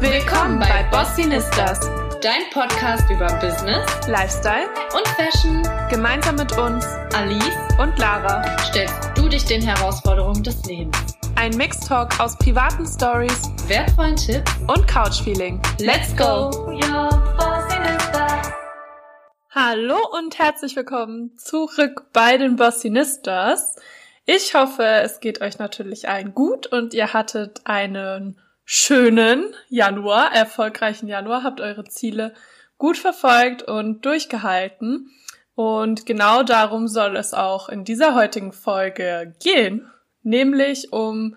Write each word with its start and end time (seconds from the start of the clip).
Willkommen 0.00 0.58
bei 0.58 0.82
Bossinistas, 0.90 1.78
dein 2.22 2.48
Podcast 2.50 3.10
über 3.10 3.26
Business, 3.38 3.84
Lifestyle 4.08 4.66
und 4.96 5.06
Fashion. 5.08 5.62
Gemeinsam 5.90 6.36
mit 6.36 6.56
uns, 6.56 6.86
Alice, 7.14 7.44
und 7.78 7.98
Lara. 7.98 8.56
stellst 8.60 9.10
du 9.14 9.28
dich 9.28 9.44
den 9.44 9.60
Herausforderungen 9.60 10.42
des 10.42 10.64
Lebens. 10.64 10.96
Ein 11.34 11.54
Mixtalk 11.58 12.18
aus 12.18 12.38
privaten 12.38 12.86
Stories 12.86 13.50
Wertvollen 13.66 14.16
Tipps. 14.16 14.50
und 14.68 14.88
Couchfeeling. 14.88 15.60
Let's 15.80 16.16
go! 16.16 16.50
Hallo 19.50 19.98
und 20.18 20.38
herzlich 20.38 20.74
willkommen 20.74 21.36
zurück 21.36 22.06
bei 22.14 22.38
den 22.38 22.56
Bossinistas. 22.56 23.76
Ich 24.26 24.54
hoffe, 24.54 24.84
es 24.84 25.20
geht 25.20 25.42
euch 25.42 25.58
natürlich 25.58 26.08
allen 26.08 26.34
gut 26.34 26.66
und 26.66 26.94
ihr 26.94 27.12
hattet 27.12 27.60
einen 27.64 28.38
schönen 28.64 29.54
Januar, 29.68 30.32
erfolgreichen 30.34 31.08
Januar, 31.08 31.42
habt 31.42 31.60
eure 31.60 31.84
Ziele 31.84 32.32
gut 32.78 32.96
verfolgt 32.96 33.62
und 33.62 34.06
durchgehalten. 34.06 35.10
Und 35.54 36.06
genau 36.06 36.42
darum 36.42 36.88
soll 36.88 37.16
es 37.16 37.34
auch 37.34 37.68
in 37.68 37.84
dieser 37.84 38.14
heutigen 38.14 38.52
Folge 38.52 39.34
gehen, 39.42 39.90
nämlich 40.22 40.92
um 40.92 41.36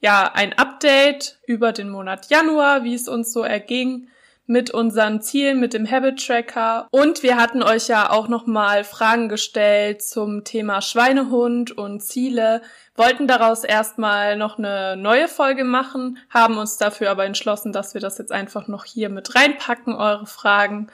ja 0.00 0.30
ein 0.32 0.52
Update 0.52 1.38
über 1.46 1.72
den 1.72 1.90
Monat 1.90 2.30
Januar, 2.30 2.84
wie 2.84 2.94
es 2.94 3.08
uns 3.08 3.32
so 3.32 3.42
erging 3.42 4.08
mit 4.48 4.70
unseren 4.70 5.20
Zielen, 5.20 5.60
mit 5.60 5.74
dem 5.74 5.88
Habit 5.88 6.26
Tracker. 6.26 6.88
Und 6.90 7.22
wir 7.22 7.36
hatten 7.36 7.62
euch 7.62 7.86
ja 7.86 8.10
auch 8.10 8.28
nochmal 8.28 8.82
Fragen 8.82 9.28
gestellt 9.28 10.02
zum 10.02 10.42
Thema 10.42 10.80
Schweinehund 10.80 11.70
und 11.76 12.02
Ziele, 12.02 12.62
wollten 12.96 13.28
daraus 13.28 13.62
erstmal 13.62 14.36
noch 14.36 14.58
eine 14.58 14.96
neue 14.96 15.28
Folge 15.28 15.64
machen, 15.64 16.18
haben 16.30 16.56
uns 16.56 16.78
dafür 16.78 17.10
aber 17.10 17.26
entschlossen, 17.26 17.72
dass 17.72 17.92
wir 17.94 18.00
das 18.00 18.18
jetzt 18.18 18.32
einfach 18.32 18.68
noch 18.68 18.84
hier 18.86 19.10
mit 19.10 19.34
reinpacken, 19.36 19.94
eure 19.94 20.26
Fragen, 20.26 20.88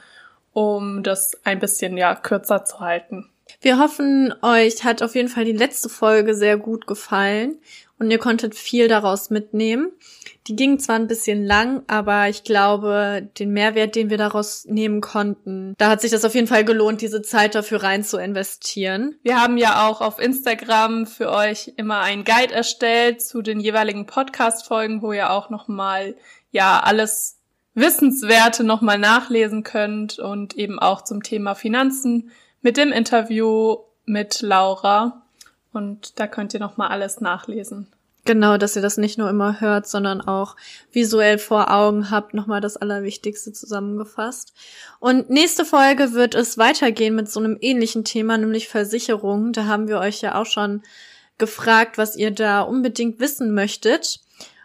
um 0.51 1.01
das 1.01 1.39
ein 1.45 1.59
bisschen 1.59 1.97
ja 1.97 2.13
kürzer 2.13 2.65
zu 2.65 2.81
halten. 2.81 3.29
Wir 3.61 3.79
hoffen, 3.79 4.33
euch 4.41 4.83
hat 4.83 5.01
auf 5.01 5.15
jeden 5.15 5.29
Fall 5.29 5.45
die 5.45 5.51
letzte 5.53 5.87
Folge 5.87 6.35
sehr 6.35 6.57
gut 6.57 6.87
gefallen 6.87 7.57
und 7.97 8.11
ihr 8.11 8.17
konntet 8.17 8.55
viel 8.55 8.87
daraus 8.87 9.29
mitnehmen. 9.29 9.91
Die 10.47 10.55
ging 10.55 10.77
zwar 10.79 10.97
ein 10.97 11.07
bisschen 11.07 11.43
lang, 11.43 11.83
aber 11.87 12.29
ich 12.29 12.43
glaube, 12.43 13.27
den 13.39 13.51
Mehrwert, 13.51 13.95
den 13.95 14.09
wir 14.09 14.17
daraus 14.17 14.65
nehmen 14.65 15.01
konnten, 15.01 15.73
da 15.77 15.89
hat 15.89 16.01
sich 16.01 16.11
das 16.11 16.25
auf 16.25 16.35
jeden 16.35 16.47
Fall 16.47 16.65
gelohnt, 16.65 17.01
diese 17.01 17.21
Zeit 17.21 17.55
dafür 17.55 17.81
rein 17.81 18.03
zu 18.03 18.17
investieren. 18.17 19.15
Wir 19.23 19.41
haben 19.41 19.57
ja 19.57 19.87
auch 19.87 20.01
auf 20.01 20.19
Instagram 20.19 21.07
für 21.07 21.31
euch 21.31 21.73
immer 21.77 22.01
einen 22.01 22.25
Guide 22.25 22.53
erstellt 22.53 23.21
zu 23.21 23.41
den 23.41 23.59
jeweiligen 23.59 24.05
Podcast-Folgen, 24.05 25.01
wo 25.01 25.13
ihr 25.13 25.31
auch 25.31 25.49
nochmal, 25.49 26.15
ja, 26.51 26.79
alles 26.79 27.39
Wissenswerte 27.73 28.63
nochmal 28.63 28.97
nachlesen 28.97 29.63
könnt 29.63 30.19
und 30.19 30.55
eben 30.55 30.79
auch 30.79 31.03
zum 31.03 31.23
Thema 31.23 31.55
Finanzen 31.55 32.31
mit 32.61 32.77
dem 32.77 32.91
Interview 32.91 33.77
mit 34.05 34.41
Laura. 34.41 35.24
Und 35.75 36.19
da 36.19 36.27
könnt 36.27 36.53
ihr 36.53 36.59
nochmal 36.59 36.89
alles 36.89 37.21
nachlesen. 37.21 37.87
Genau, 38.25 38.57
dass 38.57 38.75
ihr 38.75 38.81
das 38.81 38.97
nicht 38.97 39.19
nur 39.19 39.29
immer 39.29 39.61
hört, 39.61 39.87
sondern 39.87 40.19
auch 40.19 40.55
visuell 40.91 41.37
vor 41.37 41.71
Augen 41.71 42.09
habt, 42.09 42.33
nochmal 42.33 42.59
das 42.59 42.75
Allerwichtigste 42.75 43.53
zusammengefasst. 43.53 44.53
Und 44.99 45.29
nächste 45.29 45.63
Folge 45.63 46.13
wird 46.13 46.33
es 46.33 46.57
weitergehen 46.57 47.13
mit 47.13 47.29
so 47.29 47.39
einem 47.39 47.55
ähnlichen 47.61 48.03
Thema, 48.03 48.39
nämlich 48.39 48.67
Versicherung. 48.67 49.53
Da 49.53 49.65
haben 49.65 49.87
wir 49.87 49.99
euch 49.99 50.21
ja 50.21 50.41
auch 50.41 50.47
schon 50.47 50.81
gefragt, 51.37 51.99
was 51.99 52.15
ihr 52.15 52.31
da 52.31 52.61
unbedingt 52.61 53.19
wissen 53.19 53.53
möchtet. 53.53 54.19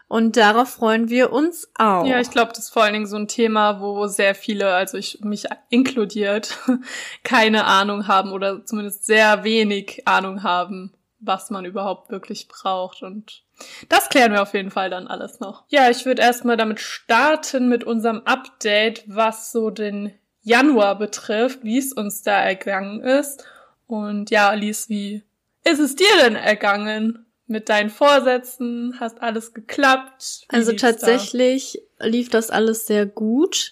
Und 0.07 0.37
darauf 0.37 0.69
freuen 0.69 1.09
wir 1.09 1.31
uns 1.31 1.69
auch. 1.77 2.05
Ja, 2.05 2.19
ich 2.19 2.31
glaube, 2.31 2.49
das 2.49 2.65
ist 2.65 2.73
vor 2.73 2.83
allen 2.83 2.93
Dingen 2.93 3.07
so 3.07 3.15
ein 3.15 3.27
Thema, 3.27 3.79
wo 3.79 4.07
sehr 4.07 4.33
viele, 4.33 4.73
also 4.73 4.97
ich 4.97 5.19
mich 5.21 5.45
inkludiert, 5.69 6.57
keine 7.23 7.65
Ahnung 7.65 8.07
haben 8.07 8.31
oder 8.31 8.65
zumindest 8.65 9.05
sehr 9.05 9.43
wenig 9.43 10.05
Ahnung 10.07 10.43
haben, 10.43 10.91
was 11.21 11.49
man 11.49 11.65
überhaupt 11.65 12.09
wirklich 12.11 12.47
braucht. 12.47 13.03
Und 13.03 13.43
das 13.89 14.09
klären 14.09 14.31
wir 14.33 14.41
auf 14.41 14.53
jeden 14.53 14.71
Fall 14.71 14.89
dann 14.89 15.07
alles 15.07 15.39
noch. 15.39 15.63
Ja, 15.69 15.89
ich 15.89 16.05
würde 16.05 16.21
erstmal 16.21 16.57
damit 16.57 16.79
starten 16.79 17.69
mit 17.69 17.83
unserem 17.83 18.21
Update, 18.25 19.03
was 19.07 19.51
so 19.51 19.69
den 19.69 20.13
Januar 20.43 20.97
betrifft, 20.97 21.63
wie 21.63 21.77
es 21.77 21.93
uns 21.93 22.23
da 22.23 22.41
ergangen 22.41 23.01
ist. 23.01 23.45
Und 23.87 24.31
ja, 24.31 24.49
Alice, 24.49 24.89
wie 24.89 25.23
ist 25.63 25.79
es 25.79 25.95
dir 25.95 26.07
denn 26.23 26.35
ergangen? 26.35 27.25
Mit 27.47 27.67
deinen 27.67 27.89
Vorsätzen? 27.89 28.95
Hast 28.99 29.21
alles 29.21 29.53
geklappt? 29.53 30.45
Wie 30.49 30.55
Also 30.55 30.71
lief's 30.71 30.81
da? 30.81 30.87
tatsächlich 30.91 31.81
lief 31.99 32.29
das 32.29 32.49
alles 32.49 32.87
sehr 32.87 33.05
gut. 33.05 33.71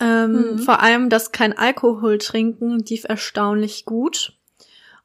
Ähm, 0.00 0.52
Mhm. 0.54 0.58
Vor 0.60 0.80
allem 0.80 1.10
das 1.10 1.30
kein 1.30 1.56
Alkohol 1.56 2.16
trinken 2.16 2.78
lief 2.78 3.04
erstaunlich 3.04 3.84
gut. 3.84 4.32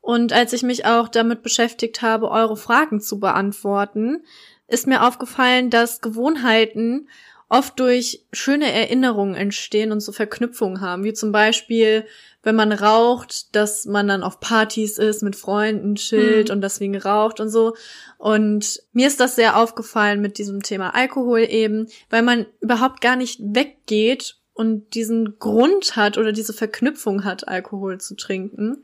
Und 0.05 0.33
als 0.33 0.53
ich 0.53 0.61
mich 0.61 0.85
auch 0.85 1.07
damit 1.07 1.41
beschäftigt 1.41 2.03
habe, 2.03 2.29
eure 2.29 2.57
Fragen 2.57 3.01
zu 3.01 3.19
beantworten, 3.19 4.23
ist 4.67 4.85
mir 4.85 5.03
aufgefallen, 5.07 5.71
dass 5.71 5.99
Gewohnheiten 5.99 7.09
oft 7.49 7.79
durch 7.79 8.23
schöne 8.31 8.71
Erinnerungen 8.71 9.33
entstehen 9.33 9.91
und 9.91 10.01
so 10.01 10.11
Verknüpfungen 10.11 10.79
haben, 10.79 11.03
wie 11.03 11.13
zum 11.13 11.31
Beispiel, 11.31 12.05
wenn 12.43 12.53
man 12.53 12.71
raucht, 12.71 13.55
dass 13.55 13.85
man 13.85 14.07
dann 14.07 14.21
auf 14.21 14.39
Partys 14.39 14.99
ist, 14.99 15.23
mit 15.23 15.35
Freunden 15.35 15.95
chillt 15.95 16.49
Hm. 16.49 16.55
und 16.55 16.61
deswegen 16.61 16.95
raucht 16.95 17.39
und 17.39 17.49
so. 17.49 17.75
Und 18.19 18.83
mir 18.93 19.07
ist 19.07 19.19
das 19.19 19.35
sehr 19.35 19.57
aufgefallen 19.57 20.22
mit 20.22 20.37
diesem 20.37 20.61
Thema 20.61 20.93
Alkohol 20.93 21.39
eben, 21.49 21.87
weil 22.11 22.22
man 22.22 22.45
überhaupt 22.59 23.01
gar 23.01 23.16
nicht 23.16 23.39
weggeht 23.41 24.37
und 24.53 24.93
diesen 24.93 25.39
Grund 25.39 25.95
hat 25.95 26.19
oder 26.19 26.31
diese 26.31 26.53
Verknüpfung 26.53 27.23
hat, 27.23 27.47
Alkohol 27.47 27.99
zu 27.99 28.16
trinken. 28.16 28.83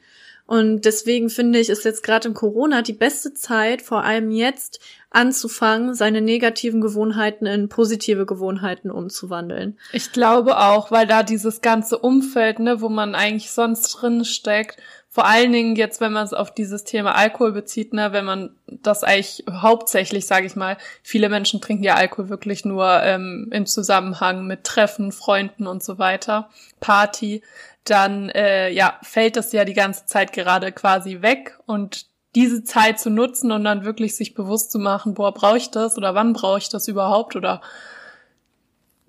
Und 0.51 0.83
deswegen 0.83 1.29
finde 1.29 1.59
ich, 1.59 1.69
ist 1.69 1.85
jetzt 1.85 2.03
gerade 2.03 2.27
in 2.27 2.33
Corona 2.33 2.81
die 2.81 2.91
beste 2.91 3.33
Zeit, 3.33 3.81
vor 3.81 4.03
allem 4.03 4.31
jetzt, 4.31 4.81
anzufangen, 5.09 5.93
seine 5.93 6.19
negativen 6.19 6.81
Gewohnheiten 6.81 7.45
in 7.45 7.69
positive 7.69 8.25
Gewohnheiten 8.25 8.91
umzuwandeln. 8.91 9.79
Ich 9.93 10.11
glaube 10.11 10.59
auch, 10.59 10.91
weil 10.91 11.07
da 11.07 11.23
dieses 11.23 11.61
ganze 11.61 11.97
Umfeld, 11.97 12.59
ne, 12.59 12.81
wo 12.81 12.89
man 12.89 13.15
eigentlich 13.15 13.49
sonst 13.49 13.93
drin 13.93 14.25
steckt, 14.25 14.75
vor 15.13 15.25
allen 15.25 15.53
Dingen 15.53 15.75
jetzt, 15.77 15.99
wenn 16.01 16.11
man 16.11 16.25
es 16.25 16.33
auf 16.33 16.53
dieses 16.53 16.85
Thema 16.85 17.15
Alkohol 17.15 17.53
bezieht, 17.53 17.93
ne, 17.93 18.11
wenn 18.11 18.25
man 18.25 18.55
das 18.67 19.03
eigentlich 19.03 19.45
hauptsächlich, 19.49 20.25
sage 20.25 20.47
ich 20.47 20.57
mal, 20.57 20.77
viele 21.01 21.29
Menschen 21.29 21.61
trinken 21.61 21.83
ja 21.83 21.95
Alkohol 21.95 22.29
wirklich 22.29 22.65
nur 22.65 23.03
ähm, 23.03 23.49
im 23.51 23.65
Zusammenhang 23.65 24.47
mit 24.47 24.65
Treffen, 24.65 25.13
Freunden 25.13 25.65
und 25.67 25.81
so 25.81 25.97
weiter, 25.97 26.49
Party, 26.81 27.41
dann 27.83 28.29
äh, 28.29 28.69
ja 28.69 28.99
fällt 29.01 29.35
das 29.35 29.51
ja 29.51 29.65
die 29.65 29.73
ganze 29.73 30.05
Zeit 30.05 30.33
gerade 30.33 30.71
quasi 30.71 31.21
weg 31.21 31.59
und 31.65 32.05
diese 32.35 32.63
Zeit 32.63 32.99
zu 32.99 33.09
nutzen 33.09 33.51
und 33.51 33.63
dann 33.63 33.83
wirklich 33.83 34.15
sich 34.15 34.33
bewusst 34.33 34.71
zu 34.71 34.79
machen, 34.79 35.13
boah, 35.13 35.33
brauche 35.33 35.57
ich 35.57 35.71
das 35.71 35.97
oder 35.97 36.15
wann 36.15 36.33
brauche 36.33 36.59
ich 36.59 36.69
das 36.69 36.87
überhaupt 36.87 37.35
oder 37.35 37.61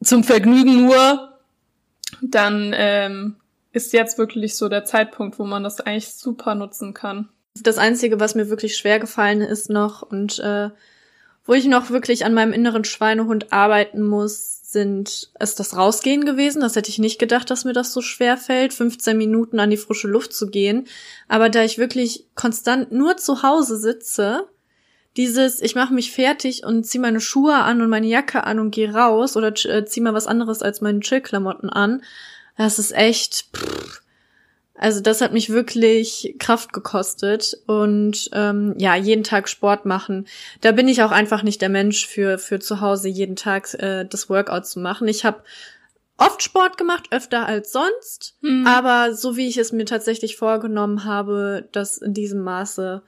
zum 0.03 0.25
Vergnügen 0.25 0.87
nur, 0.87 1.39
dann 2.21 2.73
ähm, 2.75 3.37
ist 3.73 3.93
jetzt 3.93 4.19
wirklich 4.19 4.57
so 4.57 4.69
der 4.69 4.85
Zeitpunkt, 4.85 5.39
wo 5.39 5.45
man 5.45 5.63
das 5.63 5.81
eigentlich 5.81 6.15
super 6.15 6.55
nutzen 6.55 6.95
kann. 6.95 7.29
Das 7.55 7.79
Einzige, 7.79 8.19
was 8.19 8.35
mir 8.35 8.49
wirklich 8.49 8.77
schwer 8.77 8.99
gefallen 8.99 9.41
ist 9.41 9.71
noch 9.71 10.03
und 10.03 10.39
äh, 10.41 10.71
wo 11.45 11.53
ich 11.55 11.67
noch 11.67 11.91
wirklich 11.91 12.25
an 12.25 12.35
meinem 12.35 12.53
inneren 12.53 12.85
Schweinehund 12.85 13.53
arbeiten 13.53 14.03
muss, 14.03 14.62
sind 14.73 15.31
ist 15.39 15.61
das 15.61 15.77
Rausgehen 15.77 16.25
gewesen. 16.25 16.61
Das 16.61 16.77
hätte 16.77 16.91
ich 16.91 16.99
nicht 16.99 17.19
gedacht, 17.19 17.51
dass 17.51 17.65
mir 17.65 17.73
das 17.73 17.93
so 17.93 18.01
schwer 18.03 18.37
fällt, 18.37 18.73
15 18.73 19.17
Minuten 19.17 19.61
an 19.61 19.71
die 19.71 19.77
frische 19.77 20.09
Luft 20.09 20.33
zu 20.33 20.49
gehen. 20.49 20.87
Aber 21.29 21.49
da 21.49 21.63
ich 21.63 21.79
wirklich 21.79 22.27
konstant 22.35 22.93
nur 22.93 23.17
zu 23.17 23.43
Hause 23.43 23.79
sitze, 23.79 24.49
dieses, 25.17 25.61
ich 25.61 25.75
mache 25.75 25.93
mich 25.93 26.11
fertig 26.13 26.65
und 26.65 26.85
zieh 26.85 26.99
meine 26.99 27.21
Schuhe 27.21 27.55
an 27.55 27.83
und 27.83 27.91
meine 27.91 28.07
Jacke 28.07 28.45
an 28.45 28.59
und 28.59 28.71
gehe 28.71 28.93
raus 28.93 29.37
oder 29.37 29.53
äh, 29.67 29.85
zieh 29.85 30.01
mal 30.01 30.15
was 30.15 30.27
anderes 30.27 30.63
als 30.63 30.81
meine 30.81 31.01
Chillklamotten 31.01 31.69
an, 31.69 32.03
das 32.57 32.79
ist 32.79 32.93
echt. 32.93 33.47
Pff, 33.55 34.03
also 34.83 35.01
das 35.01 35.21
hat 35.21 35.33
mich 35.33 35.49
wirklich 35.51 36.35
Kraft 36.39 36.73
gekostet 36.73 37.57
und 37.67 38.29
ähm, 38.33 38.75
ja 38.79 38.95
jeden 38.97 39.25
Tag 39.25 39.49
Sport 39.49 39.87
machen. 39.87 40.27
Da 40.61 40.73
bin 40.73 40.89
ich 40.89 41.03
auch 41.03 41.11
einfach 41.13 41.43
nicht 41.43 41.63
der 41.63 41.69
Mensch 41.71 42.07
für 42.07 42.39
für 42.39 42.61
zu 42.61 42.81
Hause 42.81 43.09
jeden 43.09 43.37
Tag 43.37 43.73
äh, 43.75 44.05
das 44.05 44.29
Workout 44.29 44.67
zu 44.67 44.81
machen. 44.81 45.09
Ich 45.09 45.25
habe 45.25 45.43
oft 46.19 46.43
Sport 46.43 46.77
gemacht, 46.79 47.07
öfter 47.11 47.47
als 47.47 47.73
sonst, 47.73 48.37
Mhm. 48.43 48.67
aber 48.67 49.15
so 49.15 49.37
wie 49.37 49.49
ich 49.49 49.57
es 49.57 49.73
mir 49.73 49.87
tatsächlich 49.87 50.37
vorgenommen 50.37 51.05
habe, 51.05 51.69
das 51.73 51.97
in 51.99 52.13
diesem 52.15 52.43
Maße, 52.43 53.03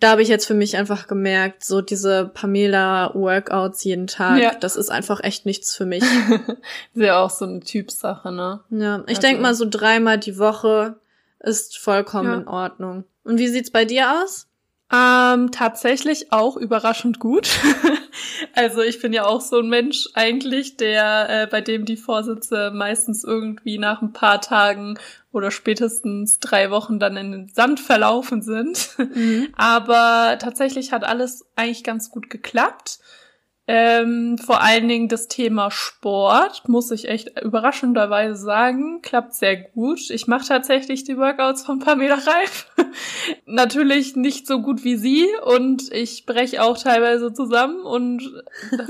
da 0.00 0.10
habe 0.10 0.22
ich 0.22 0.28
jetzt 0.28 0.46
für 0.46 0.54
mich 0.54 0.76
einfach 0.76 1.06
gemerkt, 1.06 1.64
so 1.64 1.80
diese 1.80 2.30
Pamela 2.32 3.12
Workouts 3.14 3.82
jeden 3.84 4.06
Tag, 4.06 4.40
Ja. 4.40 4.54
das 4.54 4.76
ist 4.76 4.90
einfach 4.90 5.22
echt 5.24 5.44
nichts 5.46 5.74
für 5.74 5.86
mich. 5.86 6.02
ist 6.94 7.02
ja 7.02 7.18
auch 7.22 7.30
so 7.30 7.44
eine 7.46 7.60
Typsache, 7.60 8.30
ne? 8.32 8.60
Ja, 8.70 9.02
ich 9.06 9.08
Also- 9.16 9.20
denk 9.22 9.40
mal 9.40 9.54
so 9.54 9.66
dreimal 9.68 10.18
die 10.18 10.38
Woche 10.38 10.96
ist 11.40 11.78
vollkommen 11.78 12.30
Ja. 12.30 12.36
in 12.38 12.48
Ordnung. 12.48 13.04
Und 13.24 13.38
wie 13.38 13.48
sieht's 13.48 13.70
bei 13.70 13.84
dir 13.84 14.22
aus? 14.22 14.48
Ähm, 14.92 15.50
tatsächlich 15.50 16.32
auch 16.32 16.56
überraschend 16.56 17.18
gut. 17.18 17.48
also 18.54 18.82
ich 18.82 19.00
bin 19.00 19.12
ja 19.12 19.26
auch 19.26 19.40
so 19.40 19.58
ein 19.58 19.68
Mensch 19.68 20.08
eigentlich, 20.14 20.76
der 20.76 21.28
äh, 21.28 21.46
bei 21.48 21.60
dem 21.60 21.84
die 21.84 21.96
Vorsätze 21.96 22.70
meistens 22.72 23.24
irgendwie 23.24 23.78
nach 23.78 24.00
ein 24.00 24.12
paar 24.12 24.40
Tagen 24.40 24.96
oder 25.32 25.50
spätestens 25.50 26.38
drei 26.38 26.70
Wochen 26.70 27.00
dann 27.00 27.16
in 27.16 27.32
den 27.32 27.48
Sand 27.48 27.80
verlaufen 27.80 28.42
sind. 28.42 28.90
Mhm. 28.98 29.48
Aber 29.56 30.38
tatsächlich 30.38 30.92
hat 30.92 31.02
alles 31.02 31.44
eigentlich 31.56 31.82
ganz 31.82 32.10
gut 32.10 32.30
geklappt. 32.30 33.00
Ähm, 33.68 34.38
vor 34.38 34.62
allen 34.62 34.86
Dingen 34.86 35.08
das 35.08 35.26
Thema 35.26 35.72
Sport, 35.72 36.68
muss 36.68 36.92
ich 36.92 37.08
echt 37.08 37.40
überraschenderweise 37.42 38.36
sagen, 38.36 39.02
klappt 39.02 39.34
sehr 39.34 39.56
gut. 39.56 40.08
Ich 40.10 40.28
mache 40.28 40.46
tatsächlich 40.46 41.02
die 41.02 41.16
Workouts 41.16 41.64
von 41.64 41.80
Pamela 41.80 42.14
Reif. 42.14 42.70
Natürlich 43.46 44.14
nicht 44.14 44.46
so 44.46 44.62
gut 44.62 44.84
wie 44.84 44.96
sie 44.96 45.26
und 45.44 45.92
ich 45.92 46.26
breche 46.26 46.62
auch 46.62 46.78
teilweise 46.78 47.32
zusammen 47.32 47.80
und 47.80 48.22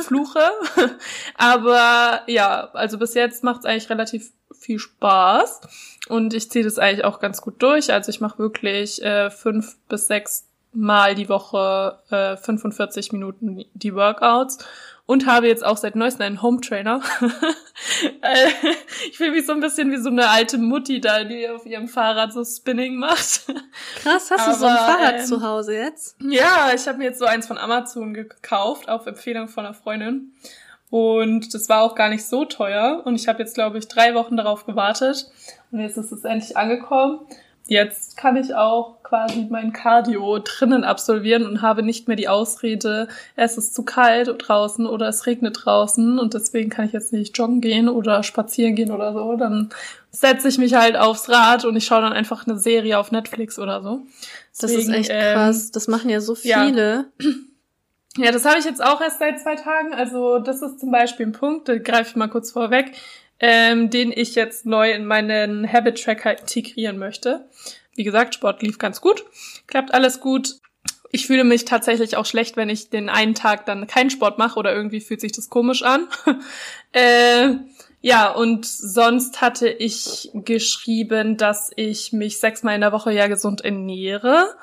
fluche. 0.05 0.45
Aber 1.37 2.21
ja, 2.27 2.69
also 2.75 2.99
bis 2.99 3.15
jetzt 3.15 3.45
macht 3.45 3.61
es 3.61 3.65
eigentlich 3.65 3.89
relativ 3.89 4.31
viel 4.53 4.79
Spaß 4.79 5.61
und 6.09 6.35
ich 6.35 6.51
ziehe 6.51 6.65
das 6.65 6.79
eigentlich 6.79 7.05
auch 7.05 7.21
ganz 7.21 7.41
gut 7.41 7.63
durch. 7.63 7.93
Also 7.93 8.11
ich 8.11 8.21
mache 8.21 8.39
wirklich 8.39 9.03
äh, 9.03 9.31
fünf 9.31 9.77
bis 9.89 10.07
sechs 10.07 10.46
Mal 10.77 11.15
die 11.15 11.29
Woche 11.29 11.99
äh, 12.11 12.37
45 12.37 13.13
Minuten 13.13 13.65
die 13.75 13.95
Workouts 13.95 14.59
und 15.07 15.27
habe 15.27 15.47
jetzt 15.47 15.65
auch 15.65 15.77
seit 15.77 15.97
neuestem 15.97 16.27
einen 16.27 16.43
Home 16.43 16.61
Trainer. 16.61 17.01
Äh, 18.21 18.49
ich 19.09 19.17
fühle 19.17 19.31
mich 19.33 19.47
so 19.47 19.53
ein 19.53 19.61
bisschen 19.61 19.91
wie 19.93 19.97
so 19.97 20.09
eine 20.09 20.29
alte 20.29 20.59
Mutti 20.59 21.01
da, 21.01 21.25
die 21.25 21.49
auf 21.49 21.65
ihrem 21.65 21.89
Fahrrad 21.89 22.33
so 22.33 22.45
Spinning 22.45 22.97
macht. 22.97 23.47
Krass, 24.03 24.31
hast 24.31 24.41
Aber, 24.41 24.53
du 24.53 24.59
so 24.59 24.67
ein 24.67 24.77
Fahrrad 24.77 25.15
ähm, 25.21 25.25
zu 25.25 25.43
Hause 25.43 25.77
jetzt? 25.77 26.17
Ja, 26.21 26.71
ich 26.75 26.89
habe 26.89 26.99
mir 26.99 27.05
jetzt 27.05 27.19
so 27.19 27.27
eins 27.27 27.47
von 27.47 27.59
Amazon 27.59 28.13
gekauft, 28.13 28.89
auf 28.89 29.07
Empfehlung 29.07 29.49
von 29.49 29.65
einer 29.65 29.75
Freundin. 29.75 30.33
Und 30.91 31.55
das 31.55 31.69
war 31.69 31.83
auch 31.83 31.95
gar 31.95 32.09
nicht 32.09 32.25
so 32.25 32.45
teuer. 32.45 33.03
Und 33.05 33.15
ich 33.15 33.29
habe 33.29 33.39
jetzt, 33.41 33.55
glaube 33.55 33.79
ich, 33.79 33.89
drei 33.89 34.15
Wochen 34.15 34.37
darauf 34.37 34.67
gewartet. 34.67 35.31
Und 35.71 35.81
jetzt 35.81 35.97
ist 35.97 36.13
es 36.13 36.25
endlich 36.25 36.57
angekommen 36.57 37.21
jetzt 37.67 38.17
kann 38.17 38.37
ich 38.37 38.55
auch 38.55 39.03
quasi 39.03 39.47
mein 39.51 39.73
Cardio 39.73 40.39
drinnen 40.39 40.85
absolvieren 40.85 41.47
und 41.47 41.63
habe 41.63 41.83
nicht 41.83 42.09
mehr 42.09 42.17
die 42.17 42.29
Ausrede, 42.29 43.09
es 43.35 43.59
ist 43.59 43.75
zu 43.75 43.85
kalt 43.85 44.33
draußen 44.39 44.87
oder 44.87 45.09
es 45.09 45.27
regnet 45.27 45.65
draußen 45.65 46.19
und 46.19 46.35
deswegen 46.35 46.71
kann 46.71 46.87
ich 46.87 46.93
jetzt 46.93 47.13
nicht 47.13 47.37
joggen 47.37 47.61
gehen 47.61 47.89
oder 47.89 48.23
spazieren 48.23 48.75
gehen 48.75 48.91
oder 48.91 49.13
so. 49.13 49.37
Dann 49.37 49.71
setze 50.11 50.49
ich 50.49 50.59
mich 50.59 50.75
halt 50.75 50.97
aufs 50.97 51.29
Rad 51.29 51.65
und 51.65 51.77
ich 51.77 51.87
schaue 51.87 52.03
dann 52.03 52.13
einfach 52.13 52.47
eine 52.47 52.59
Serie 52.59 52.99
auf 52.99 53.13
Netflix 53.13 53.59
oder 53.59 53.83
so. 53.83 54.03
Deswegen, 54.61 54.89
das 54.89 54.89
ist 54.89 54.95
echt 54.95 55.11
ähm, 55.13 55.35
krass. 55.35 55.71
Das 55.71 55.89
machen 55.89 56.11
ja 56.11 56.21
so 56.21 56.35
viele. 56.35 57.07
Ja. 57.19 57.31
Ja, 58.19 58.33
das 58.33 58.47
habe 58.47 58.59
ich 58.59 58.65
jetzt 58.65 58.83
auch 58.83 59.03
erst 59.03 59.19
seit 59.19 59.39
zwei 59.41 59.57
Tagen. 59.57 59.93
Also 59.93 60.39
das 60.39 60.63
ist 60.63 60.81
zum 60.81 60.91
Beispiel 60.91 61.27
ein 61.27 61.33
Punkt, 61.33 61.69
da 61.69 61.77
greife 61.77 62.11
ich 62.11 62.17
mal 62.17 62.29
kurz 62.29 62.51
vorweg 62.51 62.93
ähm, 63.41 63.91
den 63.91 64.13
ich 64.13 64.35
jetzt 64.35 64.67
neu 64.67 64.93
in 64.93 65.07
meinen 65.07 65.71
Habit 65.71 66.03
Tracker 66.03 66.39
integrieren 66.39 66.99
möchte. 66.99 67.49
Wie 67.95 68.05
gesagt, 68.05 68.35
Sport 68.35 68.63
lief 68.63 68.79
ganz 68.79 69.01
gut, 69.01 69.25
klappt 69.67 69.95
alles 69.95 70.21
gut. 70.21 70.57
Ich 71.13 71.27
fühle 71.27 71.45
mich 71.45 71.65
tatsächlich 71.65 72.17
auch 72.17 72.27
schlecht, 72.27 72.57
wenn 72.57 72.69
ich 72.69 72.91
den 72.91 73.09
einen 73.09 73.35
Tag 73.35 73.65
dann 73.67 73.87
keinen 73.87 74.11
Sport 74.11 74.39
mache 74.39 74.59
oder 74.59 74.75
irgendwie 74.75 75.01
fühlt 75.01 75.21
sich 75.21 75.33
das 75.33 75.49
komisch 75.49 75.83
an. 75.83 76.09
äh, 76.93 77.55
ja, 78.01 78.31
und 78.31 78.67
sonst 78.67 79.41
hatte 79.41 79.69
ich 79.69 80.31
geschrieben, 80.35 81.37
dass 81.37 81.71
ich 81.77 82.13
mich 82.13 82.39
sechsmal 82.39 82.75
in 82.75 82.81
der 82.81 82.93
Woche 82.93 83.13
ja 83.13 83.29
gesund 83.29 83.63
ernähre. 83.63 84.55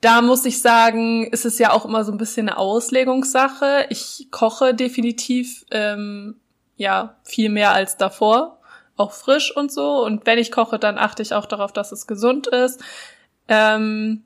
Da 0.00 0.22
muss 0.22 0.44
ich 0.44 0.60
sagen, 0.60 1.26
ist 1.26 1.44
es 1.44 1.58
ja 1.58 1.72
auch 1.72 1.84
immer 1.84 2.04
so 2.04 2.12
ein 2.12 2.18
bisschen 2.18 2.48
eine 2.48 2.58
Auslegungssache. 2.58 3.86
Ich 3.90 4.28
koche 4.30 4.74
definitiv 4.74 5.64
ähm, 5.70 6.36
ja 6.78 7.16
viel 7.22 7.50
mehr 7.50 7.72
als 7.72 7.98
davor, 7.98 8.58
auch 8.96 9.12
frisch 9.12 9.54
und 9.54 9.70
so. 9.70 10.02
Und 10.02 10.24
wenn 10.24 10.38
ich 10.38 10.50
koche, 10.50 10.78
dann 10.78 10.96
achte 10.96 11.22
ich 11.22 11.34
auch 11.34 11.46
darauf, 11.46 11.72
dass 11.72 11.92
es 11.92 12.06
gesund 12.06 12.46
ist. 12.46 12.82
Ähm, 13.48 14.24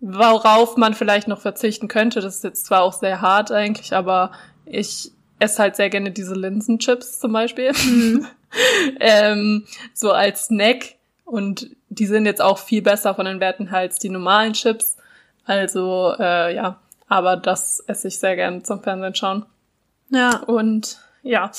worauf 0.00 0.76
man 0.76 0.92
vielleicht 0.94 1.28
noch 1.28 1.40
verzichten 1.40 1.88
könnte, 1.88 2.20
das 2.20 2.36
ist 2.36 2.44
jetzt 2.44 2.66
zwar 2.66 2.82
auch 2.82 2.92
sehr 2.92 3.22
hart 3.22 3.50
eigentlich, 3.50 3.94
aber 3.94 4.32
ich 4.66 5.12
esse 5.38 5.62
halt 5.62 5.76
sehr 5.76 5.90
gerne 5.90 6.10
diese 6.10 6.34
Linsenchips 6.34 7.20
zum 7.20 7.32
Beispiel. 7.32 7.72
Mhm. 7.72 8.26
ähm, 9.00 9.64
so 9.94 10.12
als 10.12 10.46
Snack. 10.46 10.96
Und 11.24 11.70
die 11.88 12.06
sind 12.06 12.26
jetzt 12.26 12.42
auch 12.42 12.58
viel 12.58 12.82
besser 12.82 13.14
von 13.14 13.24
den 13.24 13.40
Werten 13.40 13.68
als 13.68 13.98
die 13.98 14.10
normalen 14.10 14.52
Chips. 14.52 14.96
Also, 15.46 16.14
äh, 16.18 16.54
ja, 16.54 16.80
aber 17.08 17.36
das 17.36 17.80
esse 17.86 18.08
ich 18.08 18.18
sehr 18.18 18.36
gerne 18.36 18.62
zum 18.62 18.82
Fernsehen 18.82 19.14
schauen. 19.14 19.46
Ja. 20.10 20.38
Und 20.40 20.98
ja. 21.24 21.50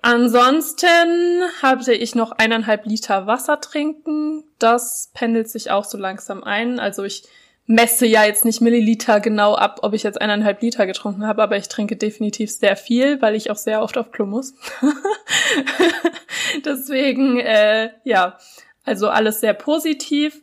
Ansonsten 0.00 1.42
hatte 1.62 1.92
ich 1.92 2.14
noch 2.14 2.32
eineinhalb 2.32 2.86
Liter 2.86 3.26
Wasser 3.26 3.60
trinken. 3.60 4.42
Das 4.58 5.10
pendelt 5.14 5.48
sich 5.48 5.70
auch 5.70 5.84
so 5.84 5.96
langsam 5.96 6.42
ein. 6.42 6.80
Also 6.80 7.04
ich 7.04 7.24
messe 7.66 8.06
ja 8.06 8.24
jetzt 8.24 8.44
nicht 8.44 8.60
Milliliter 8.60 9.20
genau 9.20 9.54
ab, 9.54 9.80
ob 9.82 9.94
ich 9.94 10.02
jetzt 10.02 10.20
eineinhalb 10.20 10.60
Liter 10.60 10.86
getrunken 10.86 11.26
habe, 11.26 11.42
aber 11.42 11.56
ich 11.56 11.68
trinke 11.68 11.96
definitiv 11.96 12.50
sehr 12.50 12.76
viel, 12.76 13.22
weil 13.22 13.36
ich 13.36 13.50
auch 13.50 13.56
sehr 13.56 13.82
oft 13.82 13.96
auf 13.96 14.10
Klo 14.10 14.26
muss. 14.26 14.54
Deswegen, 16.64 17.38
äh, 17.38 17.90
ja, 18.02 18.38
also 18.84 19.08
alles 19.08 19.40
sehr 19.40 19.54
positiv 19.54 20.42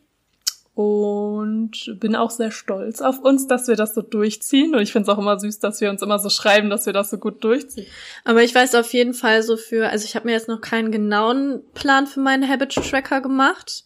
und 0.79 1.99
bin 1.99 2.15
auch 2.15 2.31
sehr 2.31 2.51
stolz 2.51 3.01
auf 3.01 3.19
uns, 3.19 3.47
dass 3.47 3.67
wir 3.67 3.75
das 3.75 3.93
so 3.93 4.01
durchziehen. 4.01 4.73
Und 4.73 4.81
ich 4.81 4.93
finde 4.93 5.11
es 5.11 5.13
auch 5.13 5.19
immer 5.19 5.37
süß, 5.37 5.59
dass 5.59 5.81
wir 5.81 5.89
uns 5.89 6.01
immer 6.01 6.19
so 6.19 6.29
schreiben, 6.29 6.69
dass 6.69 6.85
wir 6.85 6.93
das 6.93 7.09
so 7.09 7.17
gut 7.17 7.43
durchziehen. 7.43 7.85
Aber 8.23 8.43
ich 8.43 8.55
weiß 8.55 8.75
auf 8.75 8.93
jeden 8.93 9.13
Fall 9.13 9.43
so 9.43 9.57
für, 9.57 9.89
also 9.89 10.05
ich 10.05 10.15
habe 10.15 10.27
mir 10.27 10.31
jetzt 10.31 10.47
noch 10.47 10.61
keinen 10.61 10.89
genauen 10.89 11.63
Plan 11.73 12.07
für 12.07 12.21
meinen 12.21 12.47
Habit 12.47 12.75
Tracker 12.75 13.19
gemacht, 13.19 13.83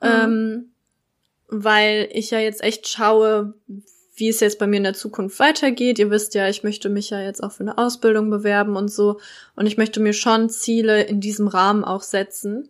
mhm. 0.00 0.08
ähm, 0.08 0.70
weil 1.48 2.08
ich 2.12 2.30
ja 2.30 2.38
jetzt 2.38 2.62
echt 2.62 2.86
schaue, 2.86 3.54
wie 4.14 4.28
es 4.28 4.38
jetzt 4.38 4.60
bei 4.60 4.68
mir 4.68 4.76
in 4.76 4.84
der 4.84 4.94
Zukunft 4.94 5.40
weitergeht. 5.40 5.98
Ihr 5.98 6.12
wisst 6.12 6.36
ja, 6.36 6.48
ich 6.48 6.62
möchte 6.62 6.90
mich 6.90 7.10
ja 7.10 7.20
jetzt 7.20 7.42
auch 7.42 7.50
für 7.50 7.64
eine 7.64 7.76
Ausbildung 7.76 8.30
bewerben 8.30 8.76
und 8.76 8.86
so. 8.86 9.18
Und 9.56 9.66
ich 9.66 9.78
möchte 9.78 9.98
mir 9.98 10.12
schon 10.12 10.48
Ziele 10.48 11.02
in 11.02 11.20
diesem 11.20 11.48
Rahmen 11.48 11.82
auch 11.82 12.02
setzen. 12.02 12.68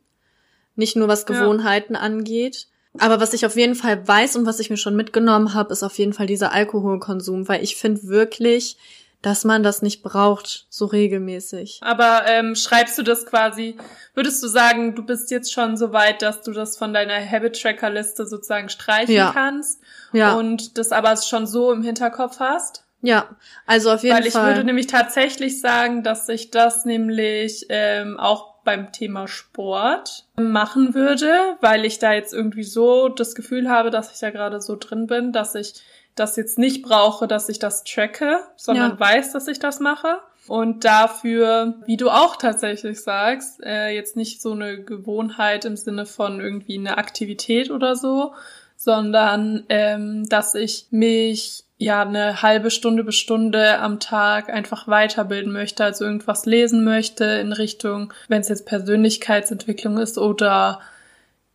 Nicht 0.76 0.96
nur 0.96 1.08
was 1.08 1.26
Gewohnheiten 1.26 1.92
ja. 1.92 2.00
angeht. 2.00 2.68
Aber 2.98 3.20
was 3.20 3.34
ich 3.34 3.44
auf 3.44 3.56
jeden 3.56 3.74
Fall 3.74 4.06
weiß 4.06 4.36
und 4.36 4.46
was 4.46 4.60
ich 4.60 4.70
mir 4.70 4.76
schon 4.76 4.96
mitgenommen 4.96 5.54
habe, 5.54 5.72
ist 5.72 5.82
auf 5.82 5.98
jeden 5.98 6.12
Fall 6.12 6.26
dieser 6.26 6.52
Alkoholkonsum, 6.52 7.48
weil 7.48 7.62
ich 7.62 7.76
finde 7.76 8.04
wirklich, 8.04 8.76
dass 9.20 9.44
man 9.44 9.62
das 9.62 9.80
nicht 9.80 10.02
braucht, 10.02 10.66
so 10.68 10.84
regelmäßig. 10.84 11.80
Aber 11.82 12.26
ähm, 12.26 12.54
schreibst 12.54 12.98
du 12.98 13.02
das 13.02 13.24
quasi, 13.24 13.76
würdest 14.14 14.42
du 14.42 14.48
sagen, 14.48 14.94
du 14.94 15.02
bist 15.02 15.30
jetzt 15.30 15.52
schon 15.52 15.76
so 15.76 15.92
weit, 15.92 16.22
dass 16.22 16.42
du 16.42 16.52
das 16.52 16.76
von 16.76 16.92
deiner 16.92 17.18
Habit-Tracker-Liste 17.18 18.26
sozusagen 18.26 18.68
streichen 18.68 19.14
ja. 19.14 19.32
kannst 19.32 19.80
ja. 20.12 20.34
und 20.34 20.76
das 20.76 20.92
aber 20.92 21.16
schon 21.16 21.46
so 21.46 21.72
im 21.72 21.82
Hinterkopf 21.82 22.38
hast? 22.38 22.84
Ja, 23.00 23.36
also 23.66 23.90
auf 23.90 24.02
jeden 24.02 24.14
Fall. 24.14 24.22
Weil 24.22 24.28
ich 24.28 24.34
Fall. 24.34 24.46
würde 24.46 24.64
nämlich 24.64 24.86
tatsächlich 24.86 25.60
sagen, 25.60 26.02
dass 26.02 26.26
sich 26.26 26.50
das 26.50 26.84
nämlich 26.84 27.66
ähm, 27.70 28.20
auch 28.20 28.53
beim 28.64 28.92
Thema 28.92 29.28
Sport 29.28 30.24
machen 30.36 30.94
würde, 30.94 31.56
weil 31.60 31.84
ich 31.84 31.98
da 31.98 32.12
jetzt 32.12 32.32
irgendwie 32.32 32.64
so 32.64 33.08
das 33.08 33.34
Gefühl 33.34 33.68
habe, 33.68 33.90
dass 33.90 34.12
ich 34.12 34.18
da 34.20 34.30
gerade 34.30 34.60
so 34.60 34.76
drin 34.76 35.06
bin, 35.06 35.32
dass 35.32 35.54
ich 35.54 35.74
das 36.14 36.36
jetzt 36.36 36.58
nicht 36.58 36.82
brauche, 36.82 37.26
dass 37.26 37.48
ich 37.48 37.58
das 37.58 37.84
tracke, 37.84 38.38
sondern 38.56 38.92
ja. 38.92 39.00
weiß, 39.00 39.32
dass 39.32 39.48
ich 39.48 39.58
das 39.58 39.80
mache. 39.80 40.20
Und 40.46 40.84
dafür, 40.84 41.74
wie 41.86 41.96
du 41.96 42.10
auch 42.10 42.36
tatsächlich 42.36 43.00
sagst, 43.00 43.62
äh, 43.64 43.88
jetzt 43.88 44.14
nicht 44.14 44.42
so 44.42 44.52
eine 44.52 44.82
Gewohnheit 44.82 45.64
im 45.64 45.76
Sinne 45.76 46.04
von 46.04 46.40
irgendwie 46.40 46.78
eine 46.78 46.98
Aktivität 46.98 47.70
oder 47.70 47.96
so, 47.96 48.34
sondern 48.84 49.64
ähm, 49.70 50.28
dass 50.28 50.54
ich 50.54 50.86
mich 50.90 51.64
ja 51.78 52.02
eine 52.02 52.42
halbe 52.42 52.70
Stunde 52.70 53.02
bis 53.02 53.16
Stunde 53.16 53.78
am 53.80 53.98
Tag 53.98 54.48
einfach 54.48 54.86
weiterbilden 54.86 55.52
möchte, 55.52 55.84
also 55.84 56.04
irgendwas 56.04 56.46
lesen 56.46 56.84
möchte 56.84 57.24
in 57.24 57.52
Richtung, 57.52 58.12
wenn 58.28 58.42
es 58.42 58.48
jetzt 58.48 58.66
Persönlichkeitsentwicklung 58.66 59.98
ist 59.98 60.18
oder 60.18 60.80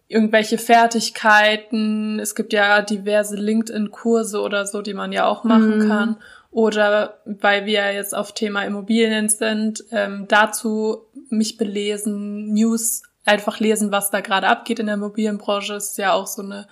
irgendwelche 0.07 0.57
Fertigkeiten. 0.57 2.19
Es 2.19 2.33
gibt 2.33 2.51
ja 2.51 2.81
diverse 2.81 3.35
LinkedIn-Kurse 3.35 4.41
oder 4.41 4.65
so, 4.65 4.81
die 4.81 4.95
man 4.95 5.11
ja 5.11 5.27
auch 5.27 5.43
machen 5.43 5.77
mhm. 5.77 5.87
kann. 5.87 6.17
Oder 6.51 7.19
weil 7.25 7.67
wir 7.67 7.93
jetzt 7.93 8.15
auf 8.15 8.33
Thema 8.33 8.63
Immobilien 8.63 9.29
sind, 9.29 9.83
ähm, 9.91 10.25
dazu 10.27 11.03
mich 11.29 11.57
belesen, 11.57 12.53
News 12.53 13.03
einfach 13.23 13.59
lesen, 13.59 13.91
was 13.91 14.09
da 14.09 14.21
gerade 14.21 14.47
abgeht 14.47 14.79
in 14.79 14.87
der 14.87 14.95
Immobilienbranche. 14.95 15.75
Ist 15.75 15.99
ja 15.99 16.13
auch 16.13 16.25
so 16.25 16.41
eine 16.41 16.67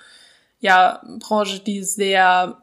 ja, 0.59 1.01
Branche, 1.19 1.59
die 1.59 1.83
sehr 1.83 2.61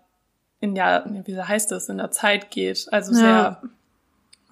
in 0.61 0.75
der, 0.75 1.05
wie 1.25 1.39
heißt 1.41 1.71
das, 1.71 1.89
in 1.89 1.99
der 1.99 2.11
Zeit 2.11 2.51
geht. 2.51 2.87
Also 2.91 3.13
ja. 3.13 3.19
sehr, 3.19 3.63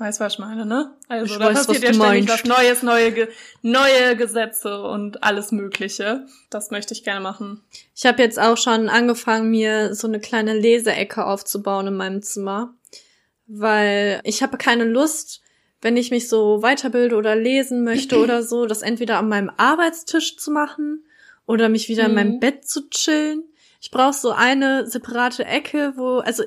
Weißt 0.02 0.18
was 0.18 0.32
ich 0.32 0.38
meine, 0.40 0.66
ne? 0.66 0.92
Also 1.06 1.26
Ich 1.26 1.38
da 1.38 1.44
weiß, 1.46 1.66
passiert 1.66 1.68
was 1.68 1.82
ja 1.82 1.88
du 1.90 1.94
ständig 1.94 2.28
meinst. 2.28 2.49
was 2.49 2.58
Neues, 2.58 2.82
neue, 2.82 3.12
Ge 3.12 3.28
neue 3.62 4.16
Gesetze 4.16 4.82
und 4.82 5.22
alles 5.22 5.52
Mögliche. 5.52 6.26
Das 6.50 6.72
möchte 6.72 6.92
ich 6.92 7.04
gerne 7.04 7.20
machen. 7.20 7.62
Ich 7.94 8.04
habe 8.04 8.20
jetzt 8.20 8.40
auch 8.40 8.56
schon 8.56 8.88
angefangen, 8.88 9.50
mir 9.50 9.94
so 9.94 10.08
eine 10.08 10.18
kleine 10.18 10.54
Leseecke 10.54 11.25
aufzubauen 11.25 11.87
in 11.87 11.94
meinem 11.94 12.20
Zimmer, 12.20 12.75
weil 13.46 14.20
ich 14.25 14.42
habe 14.42 14.56
keine 14.56 14.84
Lust, 14.84 15.40
wenn 15.80 15.96
ich 15.96 16.11
mich 16.11 16.28
so 16.28 16.62
weiterbilde 16.62 17.14
oder 17.14 17.37
lesen 17.37 17.84
möchte 17.84 18.18
oder 18.22 18.42
so, 18.42 18.66
das 18.66 18.82
entweder 18.82 19.18
an 19.18 19.28
meinem 19.28 19.52
Arbeitstisch 19.56 20.37
zu 20.37 20.50
machen 20.50 21.04
oder 21.46 21.68
mich 21.68 21.88
wieder 21.88 22.04
in 22.04 22.11
Mhm. 22.11 22.14
meinem 22.14 22.40
Bett 22.40 22.66
zu 22.66 22.88
chillen. 22.90 23.44
Ich 23.80 23.90
brauche 23.90 24.12
so 24.14 24.30
eine 24.30 24.87
separate 24.87 25.44
Ecke, 25.44 25.94
wo 25.96 26.18
also 26.18 26.44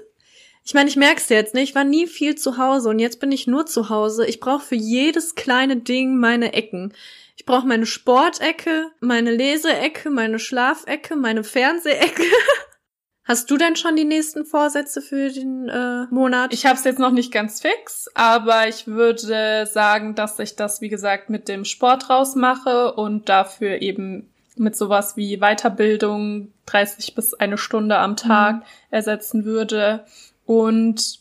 ich 0.67 0.73
meine, 0.73 0.89
ich 0.89 0.95
merk's 0.95 1.29
jetzt, 1.29 1.53
ne? 1.53 1.61
Ich 1.61 1.75
war 1.75 1.83
nie 1.83 2.07
viel 2.07 2.35
zu 2.35 2.57
Hause 2.57 2.89
und 2.89 2.97
jetzt 2.97 3.19
bin 3.19 3.31
ich 3.31 3.45
nur 3.45 3.67
zu 3.67 3.89
Hause. 3.89 4.25
Ich 4.25 4.39
brauche 4.39 4.63
für 4.65 4.75
jedes 4.75 5.35
kleine 5.35 5.77
Ding 5.77 6.17
meine 6.17 6.53
Ecken. 6.53 6.91
Ich 7.37 7.45
brauche 7.45 7.67
meine 7.67 7.85
Sportecke, 7.85 8.87
meine 8.99 9.29
Leseecke, 9.31 10.09
meine 10.09 10.39
Schlafecke, 10.39 11.15
meine 11.15 11.43
Fernsehecke. 11.43 12.23
Hast 13.25 13.49
du 13.49 13.57
denn 13.57 13.75
schon 13.75 13.95
die 13.95 14.05
nächsten 14.05 14.45
Vorsätze 14.45 15.01
für 15.01 15.29
den 15.29 15.67
äh, 15.67 16.05
Monat? 16.11 16.53
Ich 16.53 16.65
habe 16.65 16.77
es 16.77 16.83
jetzt 16.83 16.99
noch 16.99 17.11
nicht 17.11 17.31
ganz 17.31 17.59
fix, 17.61 18.07
aber 18.13 18.67
ich 18.67 18.87
würde 18.87 19.65
sagen, 19.65 20.15
dass 20.15 20.37
ich 20.39 20.55
das, 20.55 20.79
wie 20.81 20.89
gesagt, 20.89 21.29
mit 21.29 21.47
dem 21.47 21.65
Sport 21.65 22.09
rausmache 22.09 22.93
und 22.93 23.27
dafür 23.27 23.81
eben 23.81 24.31
mit 24.55 24.75
sowas 24.75 25.17
wie 25.17 25.37
Weiterbildung 25.37 26.51
30 26.65 27.15
bis 27.15 27.33
eine 27.33 27.57
Stunde 27.57 27.97
am 27.97 28.15
Tag 28.15 28.63
ersetzen 28.89 29.45
würde. 29.45 30.05
Und 30.45 31.19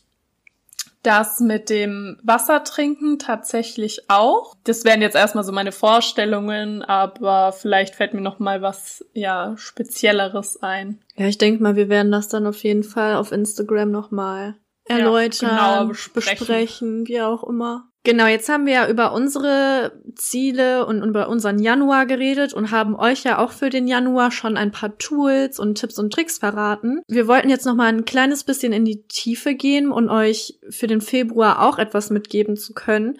das 1.03 1.41
mit 1.41 1.69
dem 1.69 2.19
Wasser 2.23 2.64
trinken 2.64 3.19
tatsächlich 3.19 4.09
auch. 4.09 4.55
Das 4.64 4.85
wären 4.85 5.03
jetzt 5.03 5.17
erstmal 5.17 5.45
so 5.45 5.53
meine 5.53 5.73
Vorstellungen, 5.73 6.83
aber 6.83 7.53
vielleicht 7.53 7.95
fällt 7.95 8.14
mir 8.14 8.23
noch 8.23 8.38
mal 8.38 8.62
was 8.62 9.05
ja 9.12 9.55
spezielleres 9.59 10.62
ein. 10.62 11.00
ja, 11.17 11.26
ich 11.26 11.37
denke 11.38 11.62
mal, 11.62 11.76
wir 11.76 11.91
werden 11.91 12.11
das 12.11 12.29
dann 12.29 12.47
auf 12.47 12.62
jeden 12.64 12.85
Fall 12.85 13.17
auf 13.17 13.33
Instagram 13.33 13.91
nochmal 13.91 14.55
Ja, 14.88 14.97
erläutern, 14.99 15.50
genauer 15.50 15.88
besprechen. 15.88 16.38
besprechen, 16.38 17.07
wie 17.07 17.21
auch 17.21 17.45
immer. 17.45 17.87
Genau, 18.07 18.27
jetzt 18.27 18.51
haben 18.51 18.67
wir 18.67 18.75
ja 18.75 18.89
über 18.89 19.15
unsere 19.15 19.93
Ziele 20.15 20.85
und 20.85 21.03
über 21.03 21.31
unseren 21.31 21.59
Januar 21.59 22.05
geredet 22.05 22.53
und 22.53 22.71
haben 22.71 22.95
euch 22.95 23.25
ja 23.25 23.39
auch 23.39 23.51
für 23.51 23.71
den 23.71 23.89
Januar 23.89 24.31
schon 24.31 24.59
ein 24.59 24.73
paar 24.73 24.99
Tools 24.99 25.59
und 25.59 25.77
Tipps 25.77 25.99
und 25.99 26.13
Tricks 26.13 26.37
verraten. 26.37 27.01
Wir 27.09 27.27
wollten 27.29 27.49
jetzt 27.49 27.65
noch 27.65 27.75
mal 27.75 27.87
ein 27.87 28.05
kleines 28.05 28.45
bisschen 28.45 28.75
in 28.75 28.85
die 28.85 29.05
Tiefe 29.05 29.55
gehen 29.55 29.91
und 29.91 30.11
euch 30.11 30.59
für 30.69 30.87
den 30.87 31.01
Februar 31.01 31.63
auch 31.63 31.79
etwas 31.79 32.11
mitgeben 32.11 32.59
zu 32.59 32.75
können, 32.75 33.19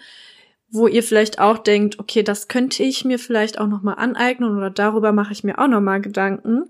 wo 0.69 0.85
ihr 0.85 1.01
vielleicht 1.01 1.39
auch 1.39 1.57
denkt, 1.57 1.97
okay, 1.97 2.21
das 2.21 2.47
könnte 2.47 2.83
ich 2.83 3.03
mir 3.05 3.17
vielleicht 3.17 3.57
auch 3.57 3.67
noch 3.67 3.81
mal 3.81 3.95
aneignen 3.95 4.55
oder 4.55 4.69
darüber 4.69 5.13
mache 5.13 5.33
ich 5.33 5.43
mir 5.43 5.57
auch 5.57 5.67
noch 5.67 5.81
mal 5.81 5.99
Gedanken. 5.99 6.65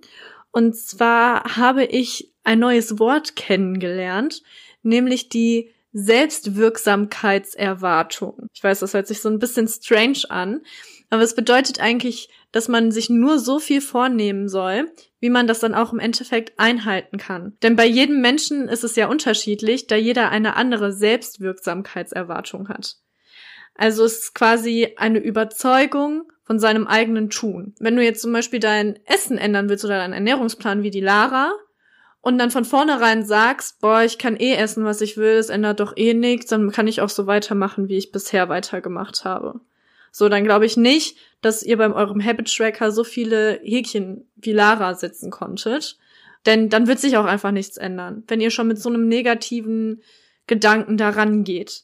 Und 0.52 0.78
zwar 0.78 1.58
habe 1.58 1.84
ich 1.84 2.32
ein 2.46 2.60
neues 2.60 2.98
Wort 2.98 3.36
kennengelernt, 3.36 4.42
nämlich 4.84 5.28
die 5.28 5.75
Selbstwirksamkeitserwartung. 5.98 8.50
Ich 8.54 8.62
weiß, 8.62 8.82
das 8.82 8.94
hört 8.94 9.08
sich 9.08 9.22
so 9.22 9.30
ein 9.30 9.40
bisschen 9.40 9.70
strange 9.70 10.24
an, 10.28 10.60
aber 11.10 11.22
es 11.22 11.36
bedeutet 11.36 11.80
eigentlich, 11.80 12.28
dass 12.52 12.68
man 12.68 12.92
sich 12.92 13.10
nur 13.10 13.40
so 13.40 13.60
viel 13.60 13.80
vornehmen 13.80 14.50
soll, 14.50 14.92
wie 15.22 15.30
man 15.30 15.48
das 15.48 15.62
dann 15.62 15.74
auch 15.74 15.94
im 15.94 16.00
Endeffekt 16.00 16.60
einhalten 16.60 17.18
kann. 17.18 17.56
Denn 17.64 17.78
bei 17.78 17.86
jedem 17.86 18.20
Menschen 18.20 18.68
ist 18.68 18.84
es 18.84 18.98
ja 18.98 19.08
unterschiedlich, 19.08 19.88
da 19.88 19.96
jeder 19.96 20.32
eine 20.32 20.58
andere 20.58 20.92
Selbstwirksamkeitserwartung 20.92 22.68
hat. 22.68 22.98
Also 23.74 24.04
es 24.04 24.20
ist 24.20 24.36
quasi 24.36 24.96
eine 24.98 25.20
Überzeugung 25.20 26.30
von 26.44 26.60
seinem 26.60 26.88
eigenen 26.88 27.30
Tun. 27.30 27.74
Wenn 27.80 27.96
du 27.96 28.04
jetzt 28.04 28.22
zum 28.22 28.34
Beispiel 28.34 28.60
dein 28.60 29.00
Essen 29.06 29.38
ändern 29.38 29.70
willst 29.70 29.86
oder 29.86 29.98
deinen 29.98 30.14
Ernährungsplan 30.14 30.84
wie 30.84 30.92
die 30.92 31.00
Lara 31.00 31.54
und 32.26 32.40
dann 32.40 32.50
von 32.50 32.66
vornherein 32.66 33.24
sagst, 33.24 33.80
boah, 33.82 34.02
ich 34.02 34.18
kann 34.18 34.36
eh 34.36 34.56
essen, 34.56 34.84
was 34.84 35.00
ich 35.02 35.16
will, 35.16 35.34
es 35.34 35.50
ändert 35.50 35.80
doch 35.80 35.96
eh 35.96 36.16
nichts, 36.16 36.48
dann 36.48 36.72
kann 36.72 36.88
ich 36.88 37.00
auch 37.02 37.10
so 37.10 37.28
weitermachen, 37.28 37.88
wie 37.88 37.98
ich 37.98 38.12
bisher 38.12 38.50
weitergemacht 38.50 39.26
habe. 39.26 39.62
So, 40.12 40.28
dann 40.28 40.44
glaube 40.44 40.66
ich 40.66 40.76
nicht, 40.76 41.18
dass 41.42 41.62
ihr 41.62 41.78
beim 41.78 41.94
eurem 41.94 42.26
Habit 42.26 42.52
Tracker 42.52 42.92
so 42.92 43.04
viele 43.04 43.60
Häkchen 43.62 44.28
wie 44.38 44.54
Lara 44.54 44.96
setzen 44.96 45.30
konntet. 45.30 46.00
Denn 46.48 46.70
dann 46.70 46.88
wird 46.88 47.00
sich 47.00 47.16
auch 47.16 47.26
einfach 47.26 47.52
nichts 47.52 47.78
ändern, 47.78 48.24
wenn 48.28 48.42
ihr 48.42 48.50
schon 48.50 48.70
mit 48.70 48.82
so 48.82 48.90
einem 48.90 49.08
negativen 49.08 50.02
Gedanken 50.48 50.98
daran 50.98 51.44
geht. 51.44 51.84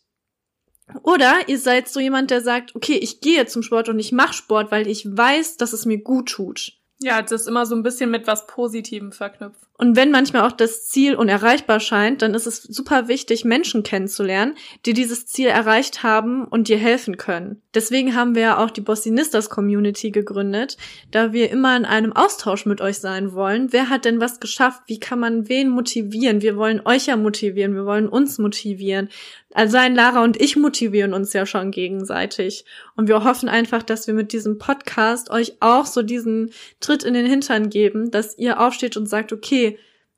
Oder 1.04 1.36
ihr 1.46 1.60
seid 1.60 1.88
so 1.88 2.00
jemand, 2.00 2.32
der 2.32 2.42
sagt, 2.42 2.76
okay, 2.76 2.98
ich 3.00 3.22
gehe 3.22 3.46
zum 3.46 3.62
Sport 3.62 3.90
und 3.90 4.00
ich 4.00 4.12
mache 4.12 4.34
Sport, 4.34 4.72
weil 4.72 4.88
ich 4.88 5.06
weiß, 5.06 5.58
dass 5.58 5.72
es 5.72 5.86
mir 5.86 6.00
gut 6.00 6.30
tut. 6.30 6.80
Ja, 7.00 7.22
das 7.22 7.42
ist 7.42 7.48
immer 7.48 7.68
so 7.68 7.76
ein 7.76 7.84
bisschen 7.84 8.10
mit 8.10 8.26
was 8.26 8.48
Positivem 8.48 9.12
verknüpft. 9.12 9.71
Und 9.82 9.96
wenn 9.96 10.12
manchmal 10.12 10.44
auch 10.44 10.52
das 10.52 10.86
Ziel 10.86 11.16
unerreichbar 11.16 11.80
scheint, 11.80 12.22
dann 12.22 12.36
ist 12.36 12.46
es 12.46 12.62
super 12.62 13.08
wichtig, 13.08 13.46
Menschen 13.46 13.82
kennenzulernen, 13.82 14.54
die 14.86 14.94
dieses 14.94 15.26
Ziel 15.26 15.48
erreicht 15.48 16.04
haben 16.04 16.46
und 16.46 16.68
dir 16.68 16.78
helfen 16.78 17.18
können. 17.18 17.64
Deswegen 17.74 18.14
haben 18.14 18.36
wir 18.36 18.44
ja 18.44 18.64
auch 18.64 18.70
die 18.70 18.82
Bossinistas 18.82 19.50
Community 19.50 20.12
gegründet, 20.12 20.78
da 21.10 21.34
wir 21.34 21.50
immer 21.50 21.76
in 21.76 21.86
einem 21.86 22.14
Austausch 22.14 22.68
mit 22.68 22.80
euch 22.80 23.00
sein 23.00 23.34
wollen. 23.34 23.74
Wer 23.74 23.90
hat 23.90 24.06
denn 24.06 24.22
was 24.22 24.40
geschafft? 24.40 24.84
Wie 24.86 25.00
kann 25.00 25.20
man 25.20 25.50
wen 25.50 25.70
motivieren? 25.70 26.44
Wir 26.44 26.58
wollen 26.58 26.86
euch 26.86 27.08
ja 27.08 27.18
motivieren, 27.18 27.74
wir 27.74 27.86
wollen 27.86 28.08
uns 28.08 28.38
motivieren. 28.38 29.10
Allein 29.54 29.96
Lara 29.96 30.24
und 30.24 30.40
ich 30.40 30.56
motivieren 30.56 31.14
uns 31.14 31.34
ja 31.34 31.46
schon 31.46 31.72
gegenseitig. 31.72 32.66
Und 32.96 33.08
wir 33.08 33.24
hoffen 33.24 33.50
einfach, 33.50 33.84
dass 33.84 34.08
wir 34.08 34.14
mit 34.14 34.32
diesem 34.32 34.60
Podcast 34.60 35.30
euch 35.30 35.58
auch 35.60 35.86
so 35.86 36.04
diesen 36.04 36.52
Tritt 36.80 37.04
in 37.04 37.14
den 37.14 37.26
Hintern 37.26 37.70
geben, 37.70 38.12
dass 38.12 38.38
ihr 38.38 38.62
aufsteht 38.62 38.96
und 38.96 39.10
sagt, 39.10 39.34
okay, 39.34 39.71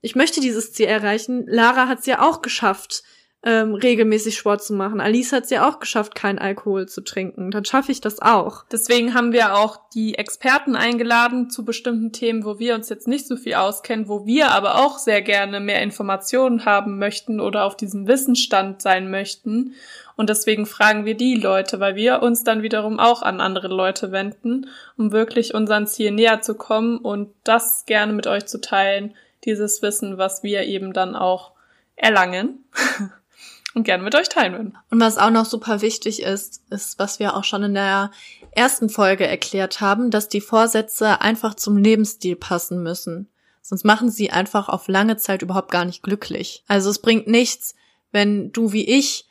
ich 0.03 0.15
möchte 0.15 0.41
dieses 0.41 0.73
Ziel 0.73 0.87
erreichen. 0.87 1.45
Lara 1.47 1.87
hat 1.87 1.99
es 1.99 2.05
ja 2.05 2.21
auch 2.21 2.41
geschafft, 2.41 3.03
ähm, 3.45 3.73
regelmäßig 3.73 4.37
Sport 4.37 4.61
zu 4.61 4.73
machen. 4.73 4.99
Alice 4.99 5.31
hat 5.31 5.45
es 5.45 5.49
ja 5.49 5.67
auch 5.67 5.79
geschafft, 5.79 6.13
keinen 6.13 6.39
Alkohol 6.39 6.89
zu 6.89 7.01
trinken. 7.01 7.51
Dann 7.51 7.63
schaffe 7.63 7.93
ich 7.93 8.01
das 8.01 8.21
auch. 8.21 8.65
Deswegen 8.69 9.13
haben 9.13 9.31
wir 9.31 9.55
auch 9.55 9.79
die 9.93 10.15
Experten 10.15 10.75
eingeladen 10.75 11.49
zu 11.49 11.63
bestimmten 11.63 12.11
Themen, 12.11 12.43
wo 12.43 12.59
wir 12.59 12.75
uns 12.75 12.89
jetzt 12.89 13.07
nicht 13.07 13.27
so 13.27 13.37
viel 13.37 13.53
auskennen, 13.53 14.09
wo 14.09 14.25
wir 14.25 14.51
aber 14.51 14.83
auch 14.83 14.97
sehr 14.97 15.21
gerne 15.21 15.61
mehr 15.61 15.81
Informationen 15.81 16.65
haben 16.65 16.99
möchten 16.99 17.39
oder 17.39 17.63
auf 17.63 17.77
diesem 17.77 18.05
Wissensstand 18.05 18.81
sein 18.81 19.09
möchten. 19.09 19.73
Und 20.17 20.29
deswegen 20.29 20.65
fragen 20.65 21.05
wir 21.05 21.15
die 21.15 21.35
Leute, 21.35 21.79
weil 21.79 21.95
wir 21.95 22.21
uns 22.21 22.43
dann 22.43 22.61
wiederum 22.61 22.99
auch 22.99 23.21
an 23.21 23.39
andere 23.39 23.69
Leute 23.69 24.11
wenden, 24.11 24.67
um 24.97 25.13
wirklich 25.13 25.53
unseren 25.53 25.87
Ziel 25.87 26.11
näher 26.11 26.41
zu 26.41 26.55
kommen 26.55 26.97
und 26.97 27.29
das 27.45 27.85
gerne 27.85 28.11
mit 28.11 28.27
euch 28.27 28.45
zu 28.45 28.59
teilen, 28.59 29.15
dieses 29.45 29.81
Wissen, 29.81 30.17
was 30.17 30.43
wir 30.43 30.63
eben 30.63 30.93
dann 30.93 31.15
auch 31.15 31.51
erlangen 31.95 32.65
und 33.73 33.83
gerne 33.83 34.03
mit 34.03 34.15
euch 34.15 34.29
teilen 34.29 34.53
würden. 34.53 34.77
Und 34.89 34.99
was 34.99 35.17
auch 35.17 35.29
noch 35.29 35.45
super 35.45 35.81
wichtig 35.81 36.21
ist, 36.21 36.61
ist, 36.69 36.99
was 36.99 37.19
wir 37.19 37.35
auch 37.35 37.43
schon 37.43 37.63
in 37.63 37.73
der 37.73 38.11
ersten 38.51 38.89
Folge 38.89 39.27
erklärt 39.27 39.81
haben, 39.81 40.11
dass 40.11 40.29
die 40.29 40.41
Vorsätze 40.41 41.21
einfach 41.21 41.55
zum 41.55 41.77
Lebensstil 41.77 42.35
passen 42.35 42.83
müssen. 42.83 43.29
Sonst 43.61 43.85
machen 43.85 44.11
sie 44.11 44.29
einfach 44.29 44.67
auf 44.69 44.87
lange 44.87 45.17
Zeit 45.17 45.41
überhaupt 45.41 45.71
gar 45.71 45.85
nicht 45.85 46.03
glücklich. 46.03 46.63
Also 46.67 46.89
es 46.89 46.99
bringt 46.99 47.27
nichts, 47.27 47.75
wenn 48.11 48.51
du 48.51 48.73
wie 48.73 48.85
ich 48.85 49.27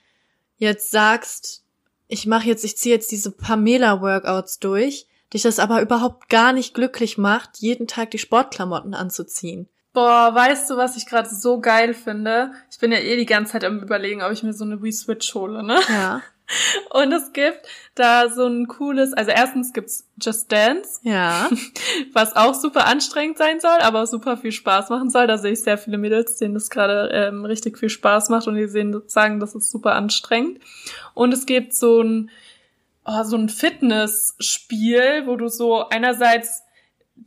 jetzt 0.56 0.90
sagst, 0.90 1.64
ich 2.08 2.26
mache 2.26 2.48
jetzt, 2.48 2.64
ich 2.64 2.76
ziehe 2.76 2.94
jetzt 2.94 3.10
diese 3.10 3.30
Pamela-Workouts 3.30 4.58
durch, 4.58 5.06
dich 5.32 5.42
das 5.42 5.58
aber 5.58 5.80
überhaupt 5.80 6.28
gar 6.28 6.52
nicht 6.52 6.74
glücklich 6.74 7.18
macht, 7.18 7.58
jeden 7.58 7.86
Tag 7.86 8.10
die 8.10 8.18
Sportklamotten 8.18 8.94
anzuziehen. 8.94 9.68
Boah, 9.92 10.34
weißt 10.34 10.70
du, 10.70 10.76
was 10.76 10.96
ich 10.96 11.06
gerade 11.06 11.28
so 11.28 11.60
geil 11.60 11.92
finde? 11.92 12.52
Ich 12.70 12.78
bin 12.78 12.92
ja 12.92 12.98
eh 12.98 13.16
die 13.16 13.26
ganze 13.26 13.52
Zeit 13.52 13.64
am 13.64 13.80
überlegen, 13.80 14.22
ob 14.22 14.32
ich 14.32 14.42
mir 14.42 14.54
so 14.54 14.64
eine 14.64 14.82
Wii 14.82 14.92
Switch 14.92 15.34
hole, 15.34 15.62
ne? 15.62 15.78
Ja. 15.88 16.22
Und 16.90 17.12
es 17.12 17.32
gibt 17.32 17.60
da 17.94 18.28
so 18.28 18.46
ein 18.46 18.66
cooles, 18.68 19.12
also 19.12 19.30
erstens 19.30 19.72
gibt's 19.72 20.08
Just 20.20 20.50
Dance, 20.50 21.00
Ja. 21.02 21.48
was 22.12 22.34
auch 22.36 22.54
super 22.54 22.86
anstrengend 22.86 23.38
sein 23.38 23.60
soll, 23.60 23.78
aber 23.80 24.06
super 24.06 24.36
viel 24.36 24.52
Spaß 24.52 24.90
machen 24.90 25.10
soll. 25.10 25.26
Da 25.26 25.38
sehe 25.38 25.52
ich 25.52 25.62
sehr 25.62 25.78
viele 25.78 25.98
Mädels, 25.98 26.36
denen 26.36 26.54
das 26.54 26.70
gerade 26.70 27.10
ähm, 27.12 27.44
richtig 27.44 27.78
viel 27.78 27.88
Spaß 27.90 28.28
macht 28.28 28.46
und 28.46 28.56
die 28.56 28.68
sehen, 28.68 29.02
sagen, 29.06 29.40
das 29.40 29.54
ist 29.54 29.70
super 29.70 29.94
anstrengend. 29.94 30.60
Und 31.14 31.32
es 31.32 31.46
gibt 31.46 31.74
so 31.74 32.00
ein, 32.02 32.30
oh, 33.04 33.22
so 33.24 33.36
ein 33.36 33.48
Fitnessspiel, 33.48 35.26
wo 35.26 35.36
du 35.36 35.48
so 35.48 35.88
einerseits 35.88 36.61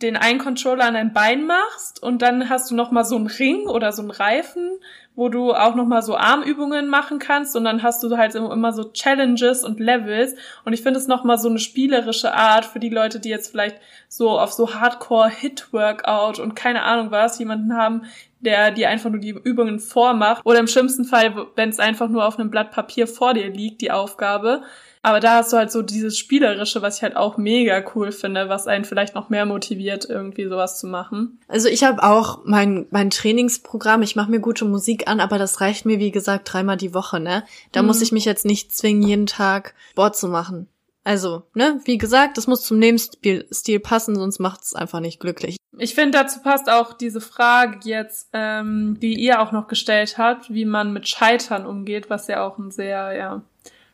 den 0.01 0.17
einen 0.17 0.39
Controller 0.39 0.85
an 0.85 0.95
dein 0.95 1.13
Bein 1.13 1.45
machst 1.45 2.01
und 2.01 2.21
dann 2.21 2.49
hast 2.49 2.69
du 2.69 2.75
noch 2.75 2.91
mal 2.91 3.05
so 3.05 3.15
einen 3.15 3.27
Ring 3.27 3.67
oder 3.67 3.91
so 3.91 4.01
einen 4.01 4.11
Reifen, 4.11 4.79
wo 5.15 5.29
du 5.29 5.53
auch 5.53 5.75
noch 5.75 5.85
mal 5.85 6.01
so 6.01 6.17
Armübungen 6.17 6.89
machen 6.89 7.19
kannst 7.19 7.55
und 7.55 7.63
dann 7.63 7.81
hast 7.81 8.03
du 8.03 8.17
halt 8.17 8.35
immer 8.35 8.73
so 8.73 8.91
Challenges 8.91 9.63
und 9.63 9.79
Levels 9.79 10.35
und 10.65 10.73
ich 10.73 10.81
finde 10.81 10.99
es 10.99 11.07
noch 11.07 11.23
mal 11.23 11.37
so 11.37 11.49
eine 11.49 11.59
spielerische 11.59 12.33
Art 12.33 12.65
für 12.65 12.79
die 12.79 12.89
Leute, 12.89 13.19
die 13.19 13.29
jetzt 13.29 13.51
vielleicht 13.51 13.77
so 14.09 14.37
auf 14.37 14.51
so 14.51 14.73
Hardcore 14.73 15.29
Hit 15.29 15.71
Workout 15.71 16.39
und 16.39 16.55
keine 16.55 16.83
Ahnung 16.83 17.11
was 17.11 17.39
jemanden 17.39 17.77
haben, 17.77 18.03
der 18.39 18.71
dir 18.71 18.89
einfach 18.89 19.09
nur 19.09 19.19
die 19.19 19.29
Übungen 19.43 19.79
vormacht. 19.79 20.45
Oder 20.45 20.59
im 20.59 20.67
schlimmsten 20.67 21.05
Fall, 21.05 21.47
wenn 21.55 21.69
es 21.69 21.79
einfach 21.79 22.09
nur 22.09 22.25
auf 22.25 22.37
einem 22.37 22.51
Blatt 22.51 22.71
Papier 22.71 23.07
vor 23.07 23.33
dir 23.33 23.49
liegt, 23.49 23.81
die 23.81 23.91
Aufgabe. 23.91 24.63
Aber 25.05 25.19
da 25.19 25.35
hast 25.35 25.53
du 25.53 25.57
halt 25.57 25.71
so 25.71 25.83
dieses 25.83 26.17
Spielerische, 26.17 26.81
was 26.81 26.97
ich 26.97 27.03
halt 27.03 27.15
auch 27.15 27.37
mega 27.37 27.83
cool 27.93 28.11
finde, 28.11 28.49
was 28.49 28.65
einen 28.65 28.85
vielleicht 28.85 29.13
noch 29.13 29.29
mehr 29.29 29.45
motiviert, 29.45 30.09
irgendwie 30.09 30.47
sowas 30.47 30.79
zu 30.79 30.87
machen. 30.87 31.39
Also 31.47 31.67
ich 31.67 31.83
habe 31.83 32.01
auch 32.01 32.39
mein, 32.43 32.87
mein 32.89 33.11
Trainingsprogramm, 33.11 34.01
ich 34.01 34.15
mache 34.15 34.31
mir 34.31 34.39
gute 34.39 34.65
Musik 34.65 35.07
an, 35.07 35.19
aber 35.19 35.37
das 35.37 35.61
reicht 35.61 35.85
mir, 35.85 35.99
wie 35.99 36.09
gesagt, 36.09 36.51
dreimal 36.51 36.77
die 36.77 36.95
Woche, 36.95 37.19
ne? 37.19 37.43
Da 37.71 37.83
mhm. 37.83 37.87
muss 37.89 38.01
ich 38.01 38.11
mich 38.13 38.25
jetzt 38.25 38.45
nicht 38.45 38.75
zwingen, 38.75 39.03
jeden 39.03 39.27
Tag 39.27 39.75
Sport 39.91 40.17
zu 40.17 40.27
machen. 40.27 40.69
Also, 41.03 41.43
ne, 41.53 41.79
wie 41.85 41.99
gesagt, 41.99 42.39
das 42.39 42.47
muss 42.47 42.63
zum 42.63 42.79
Lebensstil 42.79 43.79
passen, 43.81 44.15
sonst 44.15 44.39
macht's 44.39 44.73
einfach 44.73 45.01
nicht 45.01 45.19
glücklich. 45.19 45.57
Ich 45.77 45.93
finde, 45.93 46.17
dazu 46.17 46.41
passt 46.41 46.67
auch 46.67 46.93
diese 46.93 47.21
Frage 47.21 47.77
jetzt, 47.83 48.29
ähm, 48.33 48.97
die 48.99 49.13
ihr 49.13 49.39
auch 49.39 49.51
noch 49.51 49.67
gestellt 49.67 50.17
habt, 50.17 50.51
wie 50.51 50.65
man 50.65 50.93
mit 50.93 51.07
Scheitern 51.07 51.67
umgeht, 51.67 52.09
was 52.09 52.27
ja 52.27 52.43
auch 52.43 52.57
ein 52.57 52.71
sehr, 52.71 53.13
ja, 53.13 53.43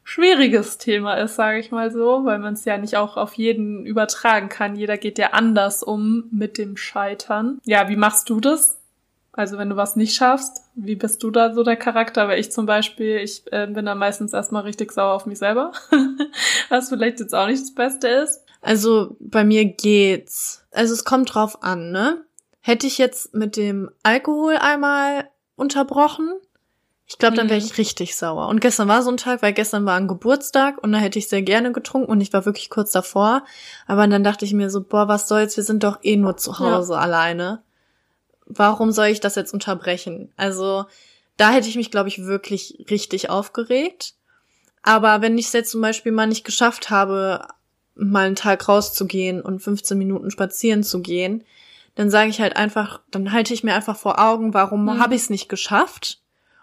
schwieriges 0.04 0.78
Thema 0.78 1.16
ist, 1.16 1.36
sage 1.36 1.60
ich 1.60 1.72
mal 1.72 1.92
so, 1.92 2.26
weil 2.26 2.40
man 2.40 2.54
es 2.54 2.66
ja 2.66 2.78
nicht 2.78 2.98
auch 2.98 3.18
auf 3.18 3.34
jeden 3.36 3.86
übertragen 3.86 4.50
kann. 4.50 4.76
Jeder 4.76 4.98
geht 4.98 5.18
ja 5.18 5.32
anders 5.32 5.84
um 5.84 6.26
mit 6.32 6.58
dem 6.58 6.78
Scheitern. 6.78 7.60
Ja, 7.66 7.90
wie 7.90 7.96
machst 7.96 8.30
du 8.30 8.40
das? 8.40 8.82
Also 9.34 9.58
wenn 9.58 9.70
du 9.70 9.78
was 9.78 9.96
nicht 9.96 10.14
schaffst, 10.14 10.62
wie 10.76 10.96
bist 10.96 11.24
du 11.24 11.32
da 11.32 11.54
so 11.54 11.64
der 11.64 11.78
Charakter? 11.78 12.28
Weil 12.28 12.40
ich 12.40 12.52
zum 12.52 12.66
Beispiel, 12.66 13.18
ich 13.18 13.44
äh, 13.52 13.68
bin 13.68 13.86
da 13.86 13.96
meistens 13.96 14.34
erstmal 14.34 14.64
richtig 14.64 14.92
sauer 14.92 15.14
auf 15.14 15.26
mich 15.26 15.40
selber, 15.40 15.72
was 16.70 16.90
vielleicht 16.90 17.22
jetzt 17.22 17.34
auch 17.34 17.48
nicht 17.48 17.62
das 17.62 17.74
Beste 17.74 18.08
ist. 18.10 18.44
Also 18.62 19.16
bei 19.20 19.44
mir 19.44 19.66
geht's. 19.66 20.66
Also 20.72 20.94
es 20.94 21.06
kommt 21.06 21.34
drauf 21.34 21.64
an, 21.64 21.92
ne? 21.92 22.26
Hätte 22.60 22.88
ich 22.88 22.98
jetzt 22.98 23.34
mit 23.34 23.56
dem 23.56 23.90
Alkohol 24.04 24.58
einmal 24.58 25.30
unterbrochen, 25.56 26.30
ich 27.12 27.18
glaube, 27.18 27.36
dann 27.36 27.50
wäre 27.50 27.60
mhm. 27.60 27.66
ich 27.66 27.78
richtig 27.78 28.16
sauer. 28.16 28.48
Und 28.48 28.62
gestern 28.62 28.88
war 28.88 29.04
so 29.04 29.12
ein 29.12 29.18
Tag, 29.18 29.42
weil 29.42 29.52
gestern 29.52 29.86
war 29.86 29.98
ein 29.98 30.08
Geburtstag 30.08 30.82
und 30.82 30.94
da 30.94 30.98
hätte 30.98 31.20
ich 31.20 31.28
sehr 31.28 31.42
gerne 31.42 31.74
getrunken 31.74 32.10
und 32.10 32.22
ich 32.22 32.32
war 32.32 32.46
wirklich 32.46 32.70
kurz 32.70 32.94
davor. 32.94 33.44
Aber 33.86 34.08
dann 34.08 34.24
dachte 34.24 34.46
ich 34.46 34.54
mir 34.54 34.70
so, 34.70 34.82
boah, 34.82 35.10
was 35.10 35.28
soll's, 35.28 35.58
wir 35.58 35.66
sind 35.66 35.84
doch 35.84 36.00
eh 36.04 36.16
nur 36.16 36.38
zu 36.38 36.60
Hause 36.60 36.94
ja. 36.94 37.00
alleine. 37.00 37.64
Warum 38.46 38.94
soll 38.94 39.08
ich 39.08 39.20
das 39.20 39.36
jetzt 39.36 39.54
unterbrechen? 39.54 40.32
Also, 40.38 40.86
da 41.36 41.52
hätte 41.52 41.68
ich 41.68 41.76
mich, 41.76 41.92
glaube 41.92 42.08
ich, 42.08 42.24
wirklich 42.24 42.86
richtig 42.90 43.30
aufgeregt. 43.30 44.14
Aber 44.82 45.22
wenn 45.22 45.38
ich 45.38 45.48
es 45.48 45.54
jetzt 45.54 45.72
zum 45.72 45.82
Beispiel 45.82 46.14
mal 46.14 46.28
nicht 46.28 46.46
geschafft 46.46 46.90
habe, 46.90 47.46
mal 47.96 48.26
einen 48.26 48.38
Tag 48.38 48.70
rauszugehen 48.70 49.42
und 49.42 49.60
15 49.60 49.98
Minuten 49.98 50.32
spazieren 50.32 50.82
zu 50.82 51.02
gehen, 51.02 51.44
dann 51.96 52.10
sage 52.10 52.30
ich 52.30 52.40
halt 52.40 52.56
einfach, 52.56 53.02
dann 53.12 53.34
halte 53.34 53.54
ich 53.54 53.66
mir 53.66 53.74
einfach 53.74 53.98
vor 53.98 54.18
Augen, 54.18 54.54
warum 54.54 54.86
mhm. 54.86 55.00
habe 55.00 55.14
ich 55.14 55.24
es 55.24 55.30
nicht 55.30 55.50
geschafft? 55.50 56.21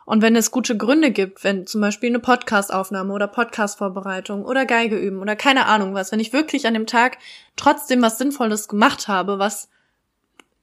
Und 0.08 0.22
wenn 0.22 0.36
es 0.36 0.50
gute 0.50 0.74
Gründe 0.74 1.10
gibt, 1.10 1.44
wenn 1.44 1.66
zum 1.66 1.82
Beispiel 1.82 2.08
eine 2.08 2.18
Podcastaufnahme 2.18 3.12
oder 3.12 3.28
Podcastvorbereitung 3.28 4.42
oder 4.42 4.64
Geige 4.64 4.96
üben 4.96 5.18
oder 5.18 5.36
keine 5.36 5.66
Ahnung 5.66 5.92
was, 5.92 6.12
wenn 6.12 6.18
ich 6.18 6.32
wirklich 6.32 6.66
an 6.66 6.72
dem 6.72 6.86
Tag 6.86 7.18
trotzdem 7.56 8.00
was 8.00 8.16
Sinnvolles 8.16 8.68
gemacht 8.68 9.06
habe, 9.06 9.38
was 9.38 9.68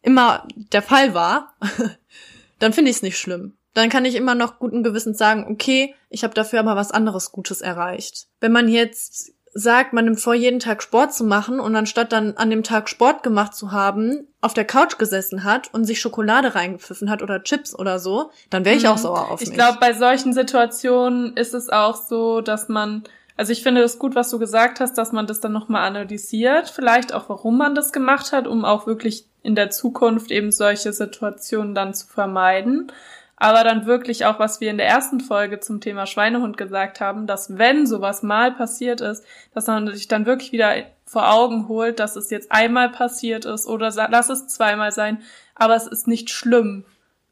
immer 0.01 0.47
der 0.73 0.81
Fall 0.81 1.13
war, 1.13 1.53
dann 2.59 2.73
finde 2.73 2.89
ich 2.89 2.97
es 2.97 3.03
nicht 3.03 3.19
schlimm. 3.19 3.53
Dann 3.75 3.89
kann 3.89 4.05
ich 4.05 4.15
immer 4.15 4.33
noch 4.33 4.57
guten 4.57 4.81
Gewissens 4.81 5.19
sagen, 5.19 5.45
okay, 5.47 5.93
ich 6.09 6.23
habe 6.23 6.33
dafür 6.33 6.59
aber 6.59 6.75
was 6.75 6.89
anderes 6.89 7.31
Gutes 7.31 7.61
erreicht. 7.61 8.25
Wenn 8.39 8.51
man 8.51 8.67
jetzt 8.67 9.31
sagt, 9.57 9.93
man 9.93 10.03
nimmt 10.03 10.19
vor, 10.19 10.33
jeden 10.33 10.59
Tag 10.59 10.83
Sport 10.83 11.13
zu 11.13 11.23
machen 11.23 11.61
und 11.61 11.73
anstatt 11.77 12.11
dann 12.11 12.35
an 12.35 12.49
dem 12.49 12.61
Tag 12.61 12.89
Sport 12.89 13.23
gemacht 13.23 13.55
zu 13.55 13.71
haben, 13.71 14.27
auf 14.41 14.53
der 14.53 14.65
Couch 14.65 14.97
gesessen 14.97 15.45
hat 15.45 15.73
und 15.73 15.85
sich 15.85 16.01
Schokolade 16.01 16.55
reingepfiffen 16.55 17.09
hat 17.09 17.23
oder 17.23 17.41
Chips 17.41 17.73
oder 17.73 17.97
so, 17.97 18.31
dann 18.49 18.65
wäre 18.65 18.75
ich 18.75 18.83
mhm. 18.83 18.89
auch 18.89 18.97
sauer 18.97 19.31
auf 19.31 19.41
ich 19.41 19.47
mich. 19.47 19.49
Ich 19.49 19.55
glaube, 19.55 19.77
bei 19.79 19.93
solchen 19.93 20.33
Situationen 20.33 21.37
ist 21.37 21.53
es 21.53 21.69
auch 21.69 21.95
so, 21.95 22.41
dass 22.41 22.67
man, 22.67 23.05
also 23.37 23.53
ich 23.53 23.63
finde 23.63 23.81
es 23.81 23.97
gut, 23.97 24.13
was 24.13 24.29
du 24.29 24.39
gesagt 24.39 24.81
hast, 24.81 24.97
dass 24.97 25.13
man 25.13 25.25
das 25.25 25.39
dann 25.39 25.53
nochmal 25.53 25.87
analysiert, 25.87 26.69
vielleicht 26.69 27.13
auch, 27.13 27.29
warum 27.29 27.57
man 27.57 27.75
das 27.75 27.93
gemacht 27.93 28.33
hat, 28.33 28.47
um 28.47 28.65
auch 28.65 28.87
wirklich 28.87 29.25
in 29.41 29.55
der 29.55 29.69
Zukunft 29.69 30.31
eben 30.31 30.51
solche 30.51 30.91
Situationen 30.91 31.73
dann 31.73 31.93
zu 31.93 32.07
vermeiden 32.07 32.91
aber 33.37 33.63
dann 33.63 33.85
wirklich 33.85 34.25
auch, 34.25 34.39
was 34.39 34.61
wir 34.61 34.71
in 34.71 34.77
der 34.77 34.87
ersten 34.87 35.19
Folge 35.19 35.59
zum 35.59 35.81
Thema 35.81 36.05
Schweinehund 36.05 36.57
gesagt 36.57 37.01
haben, 37.01 37.27
dass 37.27 37.57
wenn 37.57 37.85
sowas 37.85 38.23
mal 38.23 38.53
passiert 38.53 39.01
ist, 39.01 39.25
dass 39.53 39.67
man 39.67 39.87
sich 39.93 40.07
dann 40.07 40.25
wirklich 40.25 40.51
wieder 40.51 40.73
vor 41.05 41.31
Augen 41.31 41.67
holt, 41.67 41.99
dass 41.99 42.15
es 42.15 42.29
jetzt 42.29 42.51
einmal 42.51 42.89
passiert 42.89 43.45
ist 43.45 43.67
oder 43.67 43.91
lass 44.09 44.29
es 44.29 44.47
zweimal 44.47 44.91
sein, 44.91 45.21
aber 45.53 45.75
es 45.75 45.87
ist 45.87 46.07
nicht 46.07 46.29
schlimm. 46.29 46.85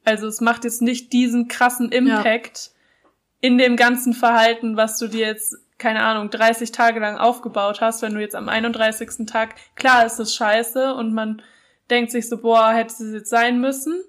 Also 0.04 0.28
es 0.28 0.42
macht 0.42 0.66
jetzt 0.66 0.82
nicht 0.82 1.14
diesen 1.14 1.48
krassen 1.48 1.92
Impact 1.92 2.72
ja. 2.72 3.10
in 3.40 3.58
dem 3.58 3.78
ganzen 3.78 4.14
Verhalten, 4.14 4.76
was 4.76 5.00
du 5.00 5.08
dir 5.08 5.26
jetzt 5.26 5.58
keine 5.80 6.04
Ahnung, 6.04 6.30
30 6.30 6.72
Tage 6.72 7.02
lang 7.02 7.18
aufgebaut 7.18 7.82
hast, 7.82 8.02
wenn 8.02 8.14
du 8.14 8.22
jetzt 8.22 8.36
am 8.36 8.48
31. 8.48 9.26
Tag, 9.26 9.56
klar 9.76 10.06
ist 10.06 10.18
es 10.18 10.34
scheiße 10.34 10.94
und 10.94 11.14
man 11.14 11.42
denkt 11.90 12.12
sich 12.12 12.30
so, 12.30 12.38
boah, 12.38 12.72
hätte 12.72 12.94
es 12.94 13.14
jetzt 13.14 13.30
sein 13.30 13.60
müssen, 13.60 14.02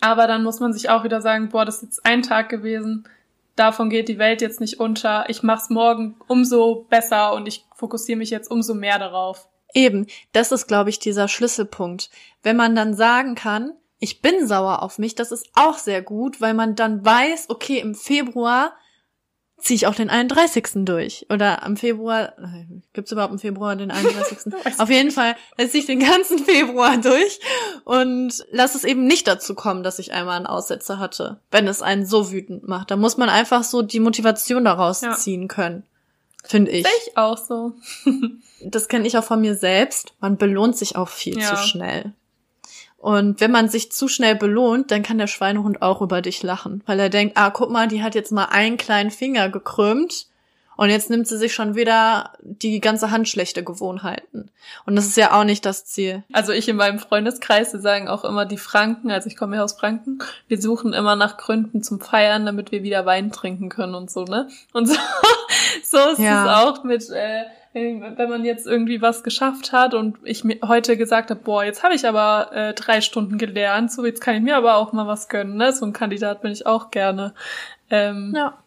aber 0.00 0.26
dann 0.26 0.44
muss 0.44 0.60
man 0.60 0.72
sich 0.72 0.90
auch 0.90 1.04
wieder 1.04 1.20
sagen, 1.20 1.48
boah, 1.48 1.64
das 1.64 1.76
ist 1.76 1.82
jetzt 1.82 2.06
ein 2.06 2.22
Tag 2.22 2.48
gewesen. 2.48 3.08
Davon 3.54 3.88
geht 3.88 4.08
die 4.08 4.18
Welt 4.18 4.42
jetzt 4.42 4.60
nicht 4.60 4.78
unter. 4.80 5.28
Ich 5.28 5.42
mach's 5.42 5.70
morgen 5.70 6.16
umso 6.28 6.86
besser 6.90 7.32
und 7.32 7.48
ich 7.48 7.64
fokussiere 7.74 8.18
mich 8.18 8.30
jetzt 8.30 8.50
umso 8.50 8.74
mehr 8.74 8.98
darauf. 8.98 9.48
Eben, 9.72 10.06
das 10.32 10.52
ist, 10.52 10.66
glaube 10.66 10.90
ich, 10.90 10.98
dieser 10.98 11.28
Schlüsselpunkt. 11.28 12.10
Wenn 12.42 12.56
man 12.56 12.76
dann 12.76 12.94
sagen 12.94 13.34
kann, 13.34 13.72
ich 13.98 14.20
bin 14.20 14.46
sauer 14.46 14.82
auf 14.82 14.98
mich, 14.98 15.14
das 15.14 15.32
ist 15.32 15.48
auch 15.54 15.78
sehr 15.78 16.02
gut, 16.02 16.40
weil 16.40 16.54
man 16.54 16.74
dann 16.74 17.04
weiß, 17.04 17.48
okay, 17.48 17.78
im 17.78 17.94
Februar 17.94 18.72
ziehe 19.58 19.76
ich 19.76 19.86
auch 19.86 19.94
den 19.94 20.10
31. 20.10 20.84
durch. 20.84 21.26
Oder 21.30 21.62
am 21.62 21.76
Februar, 21.76 22.34
gibt's 22.92 23.12
überhaupt 23.12 23.32
im 23.32 23.38
Februar 23.38 23.76
den 23.76 23.90
31.? 23.90 24.52
Auf 24.78 24.90
jeden 24.90 25.10
Fall 25.10 25.36
lässt 25.56 25.74
ich 25.74 25.86
den 25.86 26.00
ganzen 26.00 26.38
Februar 26.38 26.98
durch 26.98 27.40
und 27.84 28.44
lass 28.50 28.74
es 28.74 28.84
eben 28.84 29.06
nicht 29.06 29.26
dazu 29.26 29.54
kommen, 29.54 29.82
dass 29.82 29.98
ich 29.98 30.12
einmal 30.12 30.36
einen 30.36 30.46
Aussetzer 30.46 30.98
hatte, 30.98 31.40
wenn 31.50 31.66
es 31.66 31.82
einen 31.82 32.06
so 32.06 32.30
wütend 32.30 32.68
macht. 32.68 32.90
Da 32.90 32.96
muss 32.96 33.16
man 33.16 33.28
einfach 33.28 33.64
so 33.64 33.82
die 33.82 34.00
Motivation 34.00 34.64
daraus 34.64 35.00
ja. 35.00 35.14
ziehen 35.14 35.48
können. 35.48 35.84
Finde 36.44 36.70
ich. 36.70 36.84
Sehe 36.84 36.92
ich 37.06 37.16
auch 37.16 37.38
so. 37.38 37.74
das 38.62 38.88
kenne 38.88 39.06
ich 39.06 39.18
auch 39.18 39.24
von 39.24 39.40
mir 39.40 39.56
selbst. 39.56 40.14
Man 40.20 40.36
belohnt 40.36 40.76
sich 40.76 40.96
auch 40.96 41.08
viel 41.08 41.38
ja. 41.38 41.54
zu 41.54 41.56
schnell. 41.56 42.12
Und 43.06 43.40
wenn 43.40 43.52
man 43.52 43.68
sich 43.68 43.92
zu 43.92 44.08
schnell 44.08 44.34
belohnt, 44.34 44.90
dann 44.90 45.04
kann 45.04 45.16
der 45.16 45.28
Schweinehund 45.28 45.80
auch 45.80 46.02
über 46.02 46.22
dich 46.22 46.42
lachen, 46.42 46.82
weil 46.86 46.98
er 46.98 47.08
denkt, 47.08 47.36
ah, 47.36 47.50
guck 47.50 47.70
mal, 47.70 47.86
die 47.86 48.02
hat 48.02 48.16
jetzt 48.16 48.32
mal 48.32 48.46
einen 48.46 48.78
kleinen 48.78 49.12
Finger 49.12 49.48
gekrümmt 49.48 50.26
und 50.76 50.90
jetzt 50.90 51.08
nimmt 51.08 51.28
sie 51.28 51.38
sich 51.38 51.54
schon 51.54 51.76
wieder 51.76 52.32
die 52.40 52.80
ganze 52.80 53.12
Hand 53.12 53.28
schlechte 53.28 53.62
Gewohnheiten. 53.62 54.50
Und 54.86 54.96
das 54.96 55.06
ist 55.06 55.16
ja 55.16 55.38
auch 55.38 55.44
nicht 55.44 55.64
das 55.64 55.84
Ziel. 55.84 56.24
Also 56.32 56.50
ich 56.50 56.68
in 56.68 56.74
meinem 56.74 56.98
Freundeskreis, 56.98 57.72
wir 57.72 57.78
sagen 57.78 58.08
auch 58.08 58.24
immer 58.24 58.44
die 58.44 58.58
Franken, 58.58 59.12
also 59.12 59.28
ich 59.28 59.36
komme 59.36 59.54
ja 59.54 59.62
aus 59.62 59.74
Franken, 59.74 60.18
wir 60.48 60.60
suchen 60.60 60.92
immer 60.92 61.14
nach 61.14 61.36
Gründen 61.36 61.84
zum 61.84 62.00
Feiern, 62.00 62.44
damit 62.44 62.72
wir 62.72 62.82
wieder 62.82 63.06
Wein 63.06 63.30
trinken 63.30 63.68
können 63.68 63.94
und 63.94 64.10
so, 64.10 64.24
ne? 64.24 64.48
Und 64.72 64.88
so, 64.88 64.96
so 65.84 65.98
ist 66.10 66.18
ja. 66.18 66.42
es 66.42 66.58
auch 66.60 66.82
mit 66.82 67.08
äh, 67.10 67.44
wenn 67.76 68.30
man 68.30 68.44
jetzt 68.44 68.66
irgendwie 68.66 69.02
was 69.02 69.22
geschafft 69.22 69.72
hat 69.72 69.92
und 69.92 70.16
ich 70.24 70.44
mir 70.44 70.58
heute 70.66 70.96
gesagt 70.96 71.30
habe, 71.30 71.40
boah, 71.40 71.62
jetzt 71.62 71.82
habe 71.82 71.94
ich 71.94 72.08
aber 72.08 72.50
äh, 72.52 72.74
drei 72.74 73.00
Stunden 73.00 73.36
gelernt, 73.36 73.92
so 73.92 74.04
jetzt 74.06 74.20
kann 74.20 74.36
ich 74.36 74.42
mir 74.42 74.56
aber 74.56 74.76
auch 74.76 74.92
mal 74.92 75.06
was 75.06 75.28
gönnen, 75.28 75.56
ne? 75.56 75.72
So 75.72 75.84
ein 75.84 75.92
Kandidat 75.92 76.40
bin 76.40 76.52
ich 76.52 76.66
auch 76.66 76.90
gerne. 76.90 77.34
Ähm, 77.90 78.32
ja. 78.34 78.58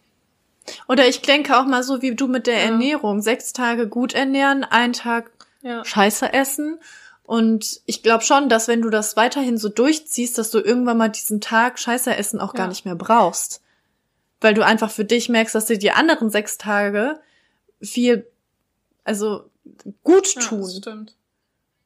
Oder 0.87 1.07
ich 1.07 1.21
denke 1.21 1.57
auch 1.57 1.65
mal 1.65 1.81
so 1.81 2.03
wie 2.03 2.15
du 2.15 2.27
mit 2.27 2.45
der 2.45 2.59
ja. 2.59 2.65
Ernährung. 2.65 3.21
Sechs 3.21 3.51
Tage 3.51 3.87
gut 3.87 4.13
ernähren, 4.13 4.63
einen 4.63 4.93
Tag 4.93 5.31
ja. 5.61 5.83
Scheiße 5.83 6.31
essen. 6.31 6.79
Und 7.23 7.81
ich 7.85 8.03
glaube 8.03 8.23
schon, 8.23 8.47
dass 8.47 8.67
wenn 8.67 8.81
du 8.81 8.91
das 8.91 9.15
weiterhin 9.15 9.57
so 9.57 9.69
durchziehst, 9.69 10.37
dass 10.37 10.51
du 10.51 10.59
irgendwann 10.59 10.97
mal 10.97 11.09
diesen 11.09 11.41
Tag 11.41 11.79
Scheiße 11.79 12.15
essen 12.15 12.39
auch 12.39 12.53
ja. 12.53 12.59
gar 12.59 12.67
nicht 12.67 12.85
mehr 12.85 12.95
brauchst. 12.95 13.63
Weil 14.39 14.53
du 14.53 14.63
einfach 14.63 14.91
für 14.91 15.05
dich 15.05 15.29
merkst, 15.29 15.55
dass 15.55 15.65
dir 15.65 15.79
die 15.79 15.91
anderen 15.91 16.29
sechs 16.29 16.59
Tage 16.59 17.19
viel 17.81 18.27
also 19.03 19.49
gut 20.03 20.35
tun. 20.35 20.63
Ja, 20.63 20.77
stimmt. 20.77 21.15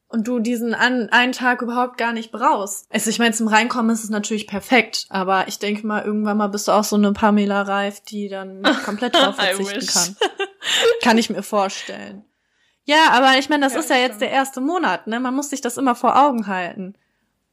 Und 0.08 0.28
du 0.28 0.38
diesen 0.38 0.74
an, 0.74 1.08
einen 1.08 1.32
Tag 1.32 1.60
überhaupt 1.60 1.98
gar 1.98 2.12
nicht 2.12 2.30
brauchst. 2.30 2.86
Also 2.92 3.10
ich 3.10 3.18
meine, 3.18 3.34
zum 3.34 3.48
Reinkommen 3.48 3.90
ist 3.90 4.04
es 4.04 4.10
natürlich 4.10 4.46
perfekt, 4.46 5.06
aber 5.08 5.48
ich 5.48 5.58
denke 5.58 5.84
mal, 5.86 6.04
irgendwann 6.04 6.36
mal 6.36 6.46
bist 6.46 6.68
du 6.68 6.72
auch 6.72 6.84
so 6.84 6.94
eine 6.94 7.12
Pamela 7.12 7.62
Reif, 7.62 8.00
die 8.00 8.28
dann 8.28 8.62
komplett 8.84 9.16
drauf 9.16 9.34
verzichten 9.36 9.86
kann. 9.86 10.16
kann 11.02 11.18
ich 11.18 11.30
mir 11.30 11.42
vorstellen. 11.42 12.24
Ja, 12.84 13.10
aber 13.10 13.38
ich 13.38 13.48
meine, 13.48 13.64
das 13.64 13.74
ja, 13.74 13.80
ist 13.80 13.90
ja 13.90 13.96
jetzt 13.96 14.20
der 14.20 14.30
erste 14.30 14.60
Monat, 14.60 15.06
ne? 15.06 15.18
Man 15.18 15.34
muss 15.34 15.50
sich 15.50 15.62
das 15.62 15.78
immer 15.78 15.94
vor 15.94 16.22
Augen 16.22 16.46
halten. 16.46 16.94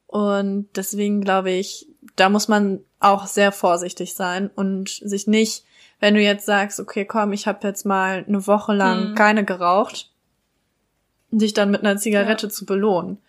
Und 0.05 0.67
deswegen 0.75 1.21
glaube 1.21 1.51
ich, 1.51 1.87
da 2.15 2.29
muss 2.29 2.47
man 2.47 2.83
auch 2.99 3.27
sehr 3.27 3.51
vorsichtig 3.51 4.13
sein 4.13 4.49
und 4.53 4.89
sich 4.89 5.25
nicht 5.25 5.65
wenn 6.01 6.15
du 6.15 6.21
jetzt 6.21 6.45
sagst, 6.45 6.79
okay, 6.79 7.05
komm, 7.05 7.31
ich 7.31 7.47
habe 7.47 7.65
jetzt 7.65 7.85
mal 7.85 8.25
eine 8.27 8.45
Woche 8.47 8.73
lang 8.73 9.11
mhm. 9.11 9.15
keine 9.15 9.45
geraucht, 9.45 10.11
dich 11.29 11.53
dann 11.53 11.71
mit 11.71 11.81
einer 11.81 11.95
Zigarette 11.95 12.47
ja. 12.47 12.51
zu 12.51 12.65
belohnen. 12.65 13.19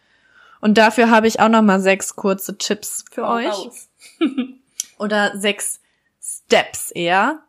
Und 0.61 0.79
dafür 0.79 1.11
habe 1.11 1.29
ich 1.29 1.39
auch 1.39 1.49
noch 1.49 1.63
mal 1.63 1.81
sechs 1.81 2.17
kurze 2.17 2.57
Tipps 2.57 3.05
für 3.11 3.29
Hau 3.29 3.35
euch. 3.35 3.71
Oder 4.99 5.37
sechs 5.37 5.81
Steps 6.21 6.91
eher. 6.91 7.41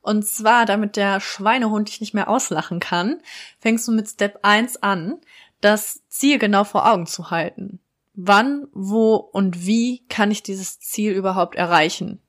Und 0.00 0.26
zwar, 0.26 0.64
damit 0.64 0.96
der 0.96 1.20
Schweinehund 1.20 1.88
dich 1.88 2.00
nicht 2.00 2.14
mehr 2.14 2.28
auslachen 2.28 2.80
kann, 2.80 3.20
fängst 3.60 3.86
du 3.86 3.92
mit 3.92 4.08
Step 4.08 4.38
1 4.42 4.82
an, 4.82 5.20
das 5.60 6.00
Ziel 6.08 6.38
genau 6.38 6.64
vor 6.64 6.90
Augen 6.90 7.06
zu 7.06 7.30
halten. 7.30 7.78
Wann, 8.14 8.68
wo 8.72 9.16
und 9.16 9.66
wie 9.66 10.06
kann 10.08 10.30
ich 10.30 10.42
dieses 10.42 10.80
Ziel 10.80 11.12
überhaupt 11.12 11.56
erreichen? 11.56 12.20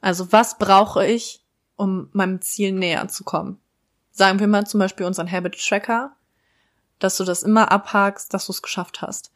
Also 0.00 0.32
was 0.32 0.58
brauche 0.58 1.06
ich, 1.06 1.45
um 1.76 2.08
meinem 2.12 2.40
Ziel 2.40 2.72
näher 2.72 3.08
zu 3.08 3.24
kommen? 3.24 3.60
Sagen 4.10 4.40
wir 4.40 4.46
mal 4.46 4.66
zum 4.66 4.80
Beispiel 4.80 5.06
unseren 5.06 5.30
Habit 5.30 5.58
Tracker, 5.58 6.16
dass 6.98 7.16
du 7.16 7.24
das 7.24 7.42
immer 7.42 7.70
abhakst, 7.70 8.32
dass 8.32 8.46
du 8.46 8.52
es 8.52 8.62
geschafft 8.62 9.02
hast. 9.02 9.30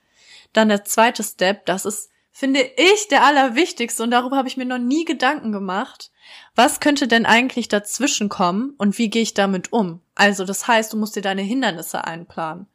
Dann 0.52 0.68
der 0.68 0.84
zweite 0.84 1.22
Step, 1.22 1.66
das 1.66 1.84
ist, 1.84 2.10
finde 2.32 2.60
ich, 2.60 3.08
der 3.08 3.24
allerwichtigste 3.24 4.02
und 4.02 4.10
darüber 4.10 4.36
habe 4.36 4.48
ich 4.48 4.56
mir 4.56 4.64
noch 4.64 4.78
nie 4.78 5.04
Gedanken 5.04 5.52
gemacht. 5.52 6.10
Was 6.54 6.80
könnte 6.80 7.06
denn 7.06 7.26
eigentlich 7.26 7.68
dazwischen 7.68 8.28
kommen 8.28 8.74
und 8.78 8.98
wie 8.98 9.10
gehe 9.10 9.22
ich 9.22 9.34
damit 9.34 9.72
um? 9.72 10.00
Also 10.14 10.44
das 10.44 10.66
heißt, 10.66 10.92
du 10.92 10.96
musst 10.96 11.16
dir 11.16 11.22
deine 11.22 11.42
Hindernisse 11.42 12.04
einplanen. 12.04 12.66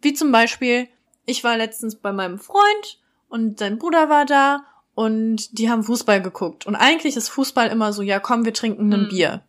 Wie 0.00 0.14
zum 0.14 0.32
Beispiel, 0.32 0.88
ich 1.24 1.44
war 1.44 1.56
letztens 1.56 1.96
bei 1.96 2.12
meinem 2.12 2.38
Freund 2.38 3.00
und 3.28 3.58
sein 3.58 3.78
Bruder 3.78 4.08
war 4.08 4.24
da 4.24 4.64
und 4.98 5.56
die 5.56 5.70
haben 5.70 5.84
Fußball 5.84 6.20
geguckt. 6.20 6.66
Und 6.66 6.74
eigentlich 6.74 7.14
ist 7.14 7.28
Fußball 7.28 7.68
immer 7.68 7.92
so, 7.92 8.02
ja 8.02 8.18
komm, 8.18 8.44
wir 8.44 8.52
trinken 8.52 8.92
ein 8.92 9.02
Mhm. 9.02 9.08
Bier. 9.08 9.44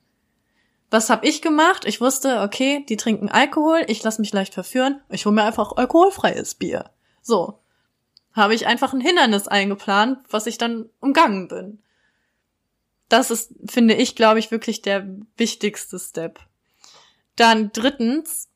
Was 0.92 1.10
hab 1.10 1.26
ich 1.26 1.42
gemacht? 1.42 1.86
Ich 1.86 2.00
wusste, 2.00 2.42
okay, 2.42 2.86
die 2.88 2.98
trinken 2.98 3.30
Alkohol, 3.30 3.84
ich 3.88 4.04
lass 4.04 4.20
mich 4.20 4.32
leicht 4.32 4.54
verführen, 4.54 5.02
ich 5.10 5.26
hole 5.26 5.34
mir 5.34 5.42
einfach 5.42 5.76
alkoholfreies 5.76 6.54
Bier. 6.54 6.92
So. 7.24 7.58
Habe 8.34 8.54
ich 8.54 8.68
einfach 8.68 8.94
ein 8.94 9.02
Hindernis 9.02 9.48
eingeplant, 9.48 10.20
was 10.30 10.46
ich 10.46 10.60
dann 10.60 10.88
umgangen 11.00 11.48
bin. 11.48 11.80
Das 13.08 13.32
ist, 13.32 13.52
finde 13.66 13.96
ich, 13.96 14.16
glaube 14.16 14.38
ich, 14.38 14.52
wirklich 14.52 14.84
der 14.84 15.08
wichtigste 15.36 15.98
Step. 15.98 16.42
Dann 17.36 17.72
drittens, 17.74 18.50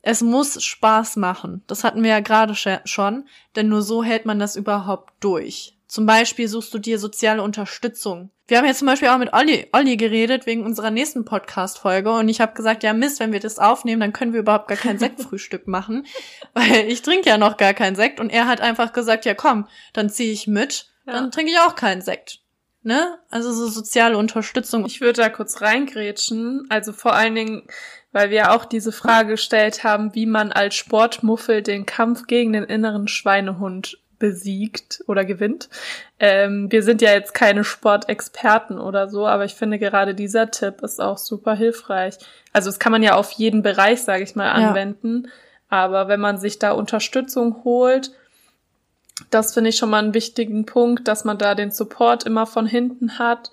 es 0.00 0.22
muss 0.22 0.64
Spaß 0.64 1.16
machen. 1.16 1.62
Das 1.66 1.84
hatten 1.84 2.02
wir 2.02 2.08
ja 2.08 2.20
gerade 2.20 2.54
schon, 2.54 3.28
denn 3.54 3.68
nur 3.68 3.82
so 3.82 4.02
hält 4.02 4.24
man 4.24 4.38
das 4.38 4.56
überhaupt 4.56 5.12
durch. 5.20 5.77
Zum 5.88 6.04
Beispiel 6.04 6.48
suchst 6.48 6.72
du 6.74 6.78
dir 6.78 6.98
soziale 6.98 7.42
Unterstützung. 7.42 8.30
Wir 8.46 8.58
haben 8.58 8.66
jetzt 8.66 8.78
zum 8.78 8.86
Beispiel 8.86 9.08
auch 9.08 9.18
mit 9.18 9.32
Olli, 9.32 9.66
Olli 9.72 9.96
geredet 9.96 10.44
wegen 10.46 10.64
unserer 10.64 10.90
nächsten 10.90 11.24
Podcast-Folge 11.24 12.10
und 12.12 12.28
ich 12.28 12.40
habe 12.40 12.54
gesagt, 12.54 12.82
ja 12.82 12.92
Mist, 12.92 13.20
wenn 13.20 13.32
wir 13.32 13.40
das 13.40 13.58
aufnehmen, 13.58 14.00
dann 14.00 14.12
können 14.12 14.32
wir 14.34 14.40
überhaupt 14.40 14.68
gar 14.68 14.76
kein 14.76 14.98
Sektfrühstück 14.98 15.66
machen, 15.66 16.06
weil 16.54 16.86
ich 16.88 17.02
trinke 17.02 17.28
ja 17.28 17.38
noch 17.38 17.56
gar 17.56 17.74
keinen 17.74 17.96
Sekt 17.96 18.20
und 18.20 18.30
er 18.30 18.46
hat 18.46 18.60
einfach 18.60 18.92
gesagt, 18.92 19.24
ja 19.24 19.34
komm, 19.34 19.66
dann 19.94 20.10
ziehe 20.10 20.32
ich 20.32 20.46
mit, 20.46 20.90
Ja. 21.06 21.14
dann 21.14 21.30
trinke 21.30 21.52
ich 21.52 21.58
auch 21.58 21.74
keinen 21.74 22.02
Sekt. 22.02 22.40
Ne? 22.82 23.18
Also 23.30 23.52
so 23.52 23.66
soziale 23.68 24.16
Unterstützung. 24.16 24.86
Ich 24.86 25.00
würde 25.00 25.20
da 25.22 25.28
kurz 25.28 25.60
reingrätschen. 25.60 26.66
Also 26.70 26.92
vor 26.92 27.12
allen 27.14 27.34
Dingen, 27.34 27.66
weil 28.12 28.30
wir 28.30 28.52
auch 28.52 28.64
diese 28.64 28.92
Frage 28.92 29.30
gestellt 29.32 29.84
haben, 29.84 30.14
wie 30.14 30.26
man 30.26 30.52
als 30.52 30.76
Sportmuffel 30.76 31.62
den 31.62 31.86
Kampf 31.86 32.26
gegen 32.26 32.52
den 32.52 32.64
inneren 32.64 33.08
Schweinehund 33.08 33.98
besiegt 34.18 35.02
oder 35.06 35.24
gewinnt. 35.24 35.68
Ähm, 36.18 36.70
wir 36.70 36.82
sind 36.82 37.02
ja 37.02 37.12
jetzt 37.12 37.34
keine 37.34 37.64
Sportexperten 37.64 38.78
oder 38.78 39.08
so, 39.08 39.26
aber 39.26 39.44
ich 39.44 39.54
finde 39.54 39.78
gerade 39.78 40.14
dieser 40.14 40.50
Tipp 40.50 40.82
ist 40.82 41.00
auch 41.00 41.18
super 41.18 41.54
hilfreich. 41.54 42.16
Also 42.52 42.68
das 42.68 42.78
kann 42.78 42.92
man 42.92 43.02
ja 43.02 43.14
auf 43.14 43.32
jeden 43.32 43.62
Bereich, 43.62 44.02
sage 44.02 44.24
ich 44.24 44.34
mal, 44.36 44.46
Ja. 44.46 44.70
anwenden. 44.70 45.28
Aber 45.68 46.08
wenn 46.08 46.20
man 46.20 46.38
sich 46.38 46.58
da 46.58 46.72
Unterstützung 46.72 47.62
holt, 47.64 48.12
das 49.30 49.52
finde 49.54 49.70
ich 49.70 49.76
schon 49.76 49.90
mal 49.90 49.98
einen 50.02 50.14
wichtigen 50.14 50.64
Punkt, 50.64 51.08
dass 51.08 51.24
man 51.24 51.38
da 51.38 51.54
den 51.54 51.70
Support 51.70 52.24
immer 52.24 52.46
von 52.46 52.66
hinten 52.66 53.18
hat. 53.18 53.50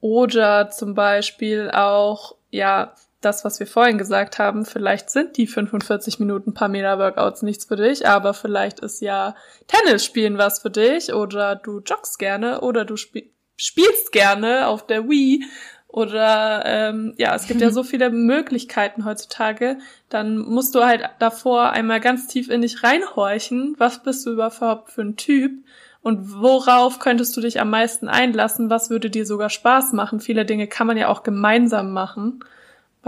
Oder 0.00 0.70
zum 0.70 0.94
Beispiel 0.94 1.70
auch, 1.72 2.36
ja, 2.50 2.94
das, 3.20 3.44
was 3.44 3.58
wir 3.58 3.66
vorhin 3.66 3.98
gesagt 3.98 4.38
haben, 4.38 4.64
vielleicht 4.64 5.10
sind 5.10 5.36
die 5.36 5.46
45 5.46 6.20
Minuten 6.20 6.54
Pamela 6.54 6.98
Workouts 6.98 7.42
nichts 7.42 7.64
für 7.64 7.76
dich, 7.76 8.06
aber 8.06 8.32
vielleicht 8.34 8.80
ist 8.80 9.00
ja 9.00 9.34
Tennis 9.66 10.04
spielen 10.04 10.38
was 10.38 10.60
für 10.60 10.70
dich 10.70 11.12
oder 11.12 11.56
du 11.56 11.80
joggst 11.80 12.18
gerne 12.18 12.60
oder 12.60 12.84
du 12.84 12.96
spiel 12.96 13.30
spielst 13.60 14.12
gerne 14.12 14.68
auf 14.68 14.86
der 14.86 15.08
Wii 15.08 15.44
oder 15.88 16.62
ähm, 16.64 17.14
ja, 17.16 17.34
es 17.34 17.48
gibt 17.48 17.60
ja 17.60 17.70
so 17.70 17.82
viele 17.82 18.10
Möglichkeiten 18.10 19.04
heutzutage. 19.04 19.78
Dann 20.10 20.38
musst 20.38 20.74
du 20.76 20.84
halt 20.84 21.02
davor 21.18 21.70
einmal 21.70 21.98
ganz 21.98 22.28
tief 22.28 22.50
in 22.50 22.62
dich 22.62 22.84
reinhorchen. 22.84 23.74
Was 23.78 24.02
bist 24.02 24.24
du 24.24 24.30
überhaupt 24.30 24.92
für 24.92 25.02
ein 25.02 25.16
Typ? 25.16 25.64
Und 26.02 26.40
worauf 26.40 27.00
könntest 27.00 27.36
du 27.36 27.40
dich 27.40 27.60
am 27.60 27.70
meisten 27.70 28.08
einlassen? 28.08 28.70
Was 28.70 28.90
würde 28.90 29.10
dir 29.10 29.26
sogar 29.26 29.50
Spaß 29.50 29.92
machen? 29.92 30.20
Viele 30.20 30.44
Dinge 30.44 30.68
kann 30.68 30.86
man 30.86 30.96
ja 30.96 31.08
auch 31.08 31.22
gemeinsam 31.22 31.92
machen, 31.92 32.44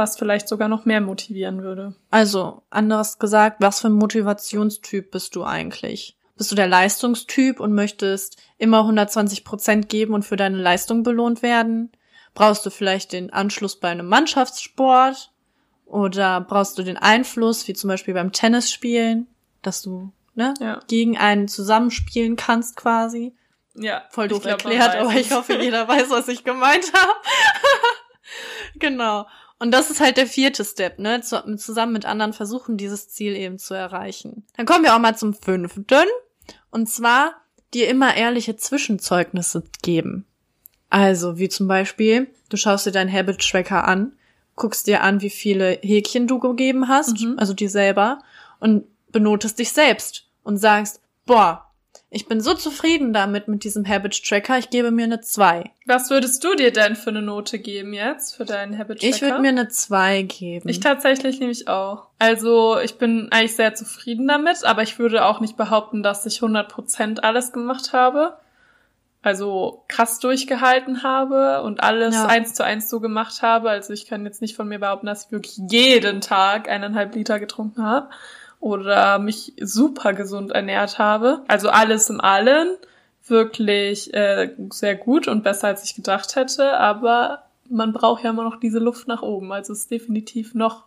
was 0.00 0.16
vielleicht 0.16 0.48
sogar 0.48 0.68
noch 0.68 0.86
mehr 0.86 1.00
motivieren 1.00 1.62
würde. 1.62 1.94
Also, 2.10 2.62
anders 2.70 3.18
gesagt, 3.18 3.58
was 3.60 3.80
für 3.80 3.88
ein 3.88 3.92
Motivationstyp 3.92 5.10
bist 5.10 5.36
du 5.36 5.44
eigentlich? 5.44 6.16
Bist 6.36 6.50
du 6.50 6.56
der 6.56 6.68
Leistungstyp 6.68 7.60
und 7.60 7.74
möchtest 7.74 8.38
immer 8.56 8.80
120 8.80 9.44
Prozent 9.44 9.90
geben 9.90 10.14
und 10.14 10.24
für 10.24 10.36
deine 10.36 10.56
Leistung 10.56 11.02
belohnt 11.02 11.42
werden? 11.42 11.92
Brauchst 12.34 12.64
du 12.64 12.70
vielleicht 12.70 13.12
den 13.12 13.30
Anschluss 13.30 13.78
bei 13.78 13.88
einem 13.90 14.06
Mannschaftssport? 14.08 15.32
Oder 15.84 16.40
brauchst 16.40 16.78
du 16.78 16.82
den 16.82 16.96
Einfluss, 16.96 17.68
wie 17.68 17.74
zum 17.74 17.88
Beispiel 17.88 18.14
beim 18.14 18.32
Tennisspielen, 18.32 19.26
dass 19.60 19.82
du 19.82 20.12
ne, 20.34 20.54
Ja. 20.60 20.80
gegen 20.88 21.18
einen 21.18 21.46
zusammenspielen 21.46 22.36
kannst 22.36 22.76
quasi? 22.76 23.34
Ja, 23.74 24.04
Voll 24.10 24.28
doof 24.28 24.42
glaub, 24.42 24.64
erklärt, 24.64 24.96
aber 24.96 25.12
ich 25.12 25.32
hoffe, 25.32 25.60
jeder 25.60 25.86
weiß, 25.86 26.08
was 26.10 26.28
ich 26.28 26.44
gemeint 26.44 26.90
habe. 26.92 27.12
genau. 28.78 29.26
Und 29.60 29.70
das 29.72 29.90
ist 29.90 30.00
halt 30.00 30.16
der 30.16 30.26
vierte 30.26 30.64
Step, 30.64 30.98
ne? 30.98 31.20
Zu, 31.20 31.56
zusammen 31.56 31.92
mit 31.92 32.06
anderen 32.06 32.32
versuchen, 32.32 32.76
dieses 32.76 33.08
Ziel 33.10 33.36
eben 33.36 33.58
zu 33.58 33.74
erreichen. 33.74 34.44
Dann 34.56 34.66
kommen 34.66 34.82
wir 34.84 34.94
auch 34.94 34.98
mal 34.98 35.16
zum 35.16 35.34
fünften. 35.34 35.84
Und 36.70 36.88
zwar 36.88 37.34
dir 37.74 37.88
immer 37.88 38.16
ehrliche 38.16 38.56
Zwischenzeugnisse 38.56 39.62
geben. 39.82 40.24
Also, 40.88 41.38
wie 41.38 41.48
zum 41.48 41.68
Beispiel, 41.68 42.28
du 42.48 42.56
schaust 42.56 42.86
dir 42.86 42.90
deinen 42.90 43.12
Habit 43.12 43.38
Tracker 43.40 43.86
an, 43.86 44.16
guckst 44.56 44.86
dir 44.88 45.02
an, 45.02 45.20
wie 45.20 45.30
viele 45.30 45.78
Häkchen 45.82 46.26
du 46.26 46.38
gegeben 46.40 46.88
hast, 46.88 47.20
Mhm. 47.20 47.34
also 47.38 47.52
dir 47.54 47.70
selber, 47.70 48.18
und 48.58 48.84
benotest 49.12 49.58
dich 49.58 49.72
selbst 49.72 50.26
und 50.42 50.56
sagst, 50.56 51.00
boah, 51.26 51.69
ich 52.12 52.26
bin 52.26 52.40
so 52.40 52.54
zufrieden 52.54 53.12
damit 53.12 53.46
mit 53.46 53.62
diesem 53.62 53.86
Habit 53.86 54.24
Tracker, 54.24 54.58
ich 54.58 54.70
gebe 54.70 54.90
mir 54.90 55.04
eine 55.04 55.20
2. 55.20 55.70
Was 55.86 56.10
würdest 56.10 56.42
du 56.42 56.54
dir 56.56 56.72
denn 56.72 56.96
für 56.96 57.10
eine 57.10 57.22
Note 57.22 57.58
geben 57.60 57.92
jetzt 57.92 58.36
für 58.36 58.44
deinen 58.44 58.76
Habit 58.76 59.00
Tracker? 59.00 59.14
Ich 59.14 59.22
würde 59.22 59.38
mir 59.38 59.50
eine 59.50 59.68
2 59.68 60.22
geben. 60.22 60.68
Ich 60.68 60.80
tatsächlich 60.80 61.38
nämlich 61.38 61.68
auch. 61.68 62.08
Also 62.18 62.78
ich 62.80 62.98
bin 62.98 63.28
eigentlich 63.30 63.54
sehr 63.54 63.74
zufrieden 63.74 64.26
damit, 64.26 64.64
aber 64.64 64.82
ich 64.82 64.98
würde 64.98 65.24
auch 65.24 65.40
nicht 65.40 65.56
behaupten, 65.56 66.02
dass 66.02 66.26
ich 66.26 66.40
100% 66.40 67.20
alles 67.20 67.52
gemacht 67.52 67.92
habe. 67.92 68.36
Also 69.22 69.84
krass 69.86 70.18
durchgehalten 70.18 71.02
habe 71.02 71.62
und 71.62 71.82
alles 71.82 72.14
Ja. 72.14 72.26
eins 72.26 72.54
zu 72.54 72.64
eins 72.64 72.88
so 72.88 73.00
gemacht 73.00 73.42
habe. 73.42 73.70
Also 73.70 73.92
ich 73.92 74.06
kann 74.06 74.24
jetzt 74.24 74.40
nicht 74.40 74.56
von 74.56 74.66
mir 74.66 74.78
behaupten, 74.78 75.06
dass 75.06 75.26
ich 75.26 75.32
wirklich 75.32 75.58
jeden 75.70 76.22
Tag 76.22 76.68
eineinhalb 76.68 77.14
Liter 77.14 77.38
getrunken 77.38 77.84
habe 77.84 78.08
oder 78.60 79.18
mich 79.18 79.54
super 79.60 80.12
gesund 80.12 80.52
ernährt 80.52 80.98
habe. 80.98 81.42
Also 81.48 81.70
alles 81.70 82.08
im 82.10 82.20
Allen 82.20 82.76
wirklich 83.26 84.12
äh, 84.14 84.54
sehr 84.70 84.94
gut 84.96 85.28
und 85.28 85.42
besser 85.42 85.68
als 85.68 85.84
ich 85.84 85.94
gedacht 85.94 86.36
hätte, 86.36 86.78
aber 86.78 87.44
man 87.68 87.92
braucht 87.92 88.24
ja 88.24 88.30
immer 88.30 88.44
noch 88.44 88.58
diese 88.60 88.78
Luft 88.78 89.08
nach 89.08 89.22
oben. 89.22 89.52
Also 89.52 89.72
es 89.72 89.80
ist 89.80 89.90
definitiv 89.90 90.54
noch 90.54 90.84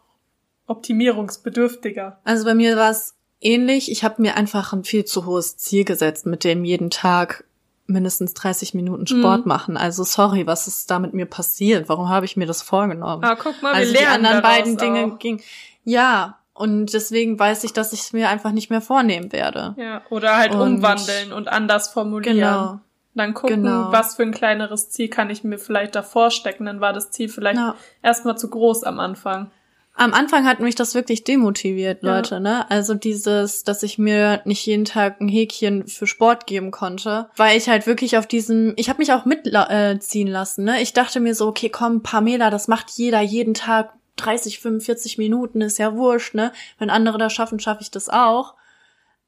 optimierungsbedürftiger. 0.67 2.19
Also 2.23 2.45
bei 2.45 2.53
mir 2.55 2.75
war 2.77 2.91
es 2.91 3.15
ähnlich. 3.41 3.91
Ich 3.91 4.03
habe 4.03 4.21
mir 4.21 4.35
einfach 4.37 4.73
ein 4.73 4.83
viel 4.83 5.05
zu 5.05 5.25
hohes 5.25 5.57
Ziel 5.57 5.85
gesetzt, 5.85 6.25
mit 6.25 6.43
dem 6.43 6.63
jeden 6.65 6.89
Tag 6.89 7.45
mindestens 7.85 8.33
30 8.33 8.73
Minuten 8.73 9.07
Sport 9.07 9.41
Mhm. 9.41 9.47
machen. 9.49 9.77
Also 9.77 10.03
sorry, 10.03 10.47
was 10.47 10.67
ist 10.67 10.89
da 10.89 10.99
mit 10.99 11.13
mir 11.13 11.25
passiert? 11.25 11.89
Warum 11.89 12.09
habe 12.09 12.25
ich 12.25 12.37
mir 12.37 12.45
das 12.47 12.61
vorgenommen? 12.61 13.23
Ah, 13.23 13.35
guck 13.35 13.61
mal, 13.61 13.71
wir 13.73 13.79
also 13.79 13.93
die 13.93 13.97
lernen 13.99 14.25
anderen 14.25 14.41
daraus 14.41 14.57
beiden 14.57 14.77
Dinge 14.77 15.13
auch. 15.13 15.19
ging 15.19 15.41
ja 15.83 16.37
und 16.53 16.93
deswegen 16.93 17.37
weiß 17.39 17.63
ich, 17.63 17.73
dass 17.73 17.93
ich 17.93 18.01
es 18.01 18.13
mir 18.13 18.29
einfach 18.29 18.51
nicht 18.51 18.69
mehr 18.69 18.81
vornehmen 18.81 19.31
werde. 19.31 19.73
Ja, 19.77 20.01
oder 20.09 20.37
halt 20.37 20.53
Und- 20.53 20.77
umwandeln 20.77 21.31
und 21.33 21.47
anders 21.47 21.89
formulieren. 21.89 22.37
Genau. 22.37 22.79
Dann 23.15 23.33
gucken, 23.35 23.63
Genau. 23.63 23.91
was 23.91 24.15
für 24.15 24.23
ein 24.23 24.31
kleineres 24.31 24.89
Ziel 24.89 25.07
kann 25.07 25.29
ich 25.29 25.43
mir 25.43 25.59
vielleicht 25.59 25.93
davor 25.95 26.31
stecken. 26.31 26.65
Dann 26.65 26.81
war 26.81 26.93
das 26.93 27.11
Ziel 27.11 27.29
vielleicht 27.29 27.57
Ja. 27.59 27.75
erstmal 28.01 28.37
zu 28.37 28.49
groß 28.49 28.83
am 28.85 28.99
Anfang. 28.99 29.51
Am 29.95 30.15
Anfang 30.15 30.47
hat 30.47 30.59
mich 30.59 30.73
das 30.73 30.95
wirklich 30.95 31.23
demotiviert, 31.23 32.01
Ja. 32.01 32.15
Leute, 32.15 32.39
ne? 32.39 32.65
Also 32.71 32.95
dieses, 32.95 33.63
dass 33.63 33.83
ich 33.83 33.99
mir 33.99 34.41
nicht 34.45 34.65
jeden 34.65 34.85
Tag 34.85 35.21
ein 35.21 35.27
Häkchen 35.27 35.85
für 35.85 36.07
Sport 36.07 36.47
geben 36.47 36.71
konnte, 36.71 37.29
weil 37.35 37.55
ich 37.55 37.69
halt 37.69 37.85
wirklich 37.85 38.17
auf 38.17 38.25
diesem, 38.25 38.73
ich 38.75 38.89
habe 38.89 38.97
mich 38.97 39.13
auch 39.13 39.25
mitziehen 39.25 40.27
äh, 40.27 40.31
lassen, 40.31 40.63
ne? 40.63 40.81
Ich 40.81 40.93
dachte 40.93 41.19
mir 41.19 41.35
so, 41.35 41.47
okay, 41.47 41.69
komm, 41.69 42.01
Pamela, 42.01 42.49
das 42.49 42.67
macht 42.67 42.89
jeder 42.95 43.21
jeden 43.21 43.53
Tag 43.53 43.93
30, 44.17 44.59
45 44.59 45.17
Minuten, 45.17 45.61
ist 45.61 45.79
ja 45.79 45.95
wurscht, 45.95 46.33
ne? 46.33 46.51
Wenn 46.77 46.89
andere 46.89 47.17
das 47.17 47.33
schaffen, 47.33 47.59
schaffe 47.59 47.81
ich 47.81 47.91
das 47.91 48.09
auch. 48.09 48.55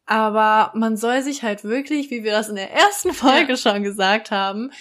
Aber 0.05 0.71
man 0.75 0.97
soll 0.97 1.21
sich 1.23 1.41
halt 1.43 1.63
wirklich, 1.63 2.11
wie 2.11 2.23
wir 2.23 2.31
das 2.31 2.49
in 2.49 2.55
der 2.55 2.71
ersten 2.71 3.13
Folge 3.13 3.53
ja. 3.53 3.57
schon 3.57 3.83
gesagt 3.83 4.31
haben, 4.31 4.71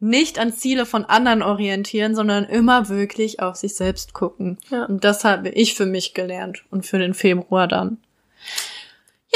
nicht 0.00 0.38
an 0.38 0.52
Ziele 0.52 0.84
von 0.84 1.04
anderen 1.06 1.42
orientieren, 1.42 2.14
sondern 2.14 2.44
immer 2.44 2.88
wirklich 2.88 3.40
auf 3.40 3.56
sich 3.56 3.74
selbst 3.74 4.12
gucken. 4.12 4.58
Ja. 4.68 4.84
Und 4.84 5.02
das 5.04 5.24
habe 5.24 5.48
ich 5.48 5.74
für 5.74 5.86
mich 5.86 6.12
gelernt 6.12 6.64
und 6.70 6.84
für 6.84 6.98
den 6.98 7.14
Februar 7.14 7.66
dann. 7.66 7.98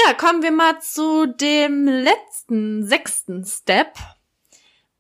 Ja, 0.05 0.13
kommen 0.15 0.43
wir 0.43 0.53
mal 0.53 0.79
zu 0.81 1.27
dem 1.27 1.87
letzten, 1.87 2.87
sechsten 2.87 3.45
Step. 3.45 3.95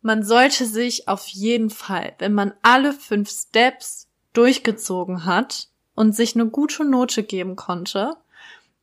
Man 0.01 0.23
sollte 0.25 0.65
sich 0.65 1.07
auf 1.07 1.27
jeden 1.29 1.71
Fall, 1.71 2.15
wenn 2.19 2.33
man 2.33 2.55
alle 2.63 2.93
fünf 2.93 3.31
Steps 3.31 4.08
durchgezogen 4.39 5.25
hat 5.25 5.69
und 5.97 6.15
sich 6.15 6.37
eine 6.37 6.47
gute 6.47 6.85
Note 6.85 7.25
geben 7.25 7.57
konnte, 7.57 8.17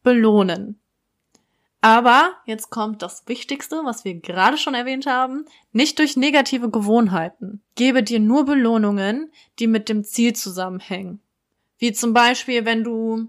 belohnen. 0.04 0.80
Aber 1.80 2.32
jetzt 2.46 2.72
kommt 2.72 3.02
das 3.02 3.28
Wichtigste, 3.28 3.82
was 3.86 4.04
wir 4.04 4.16
gerade 4.16 4.58
schon 4.58 4.74
erwähnt 4.74 5.06
haben, 5.06 5.46
nicht 5.72 6.00
durch 6.00 6.18
negative 6.18 6.70
Gewohnheiten. 6.70 7.62
Gebe 7.76 8.04
dir 8.04 8.20
nur 8.20 8.44
Belohnungen, 8.46 9.32
die 9.60 9.68
mit 9.68 9.88
dem 9.88 10.04
Ziel 10.04 10.34
zusammenhängen. 10.34 11.22
Wie 11.78 11.94
zum 11.94 12.14
Beispiel, 12.14 12.66
wenn 12.66 12.84
du 12.84 13.28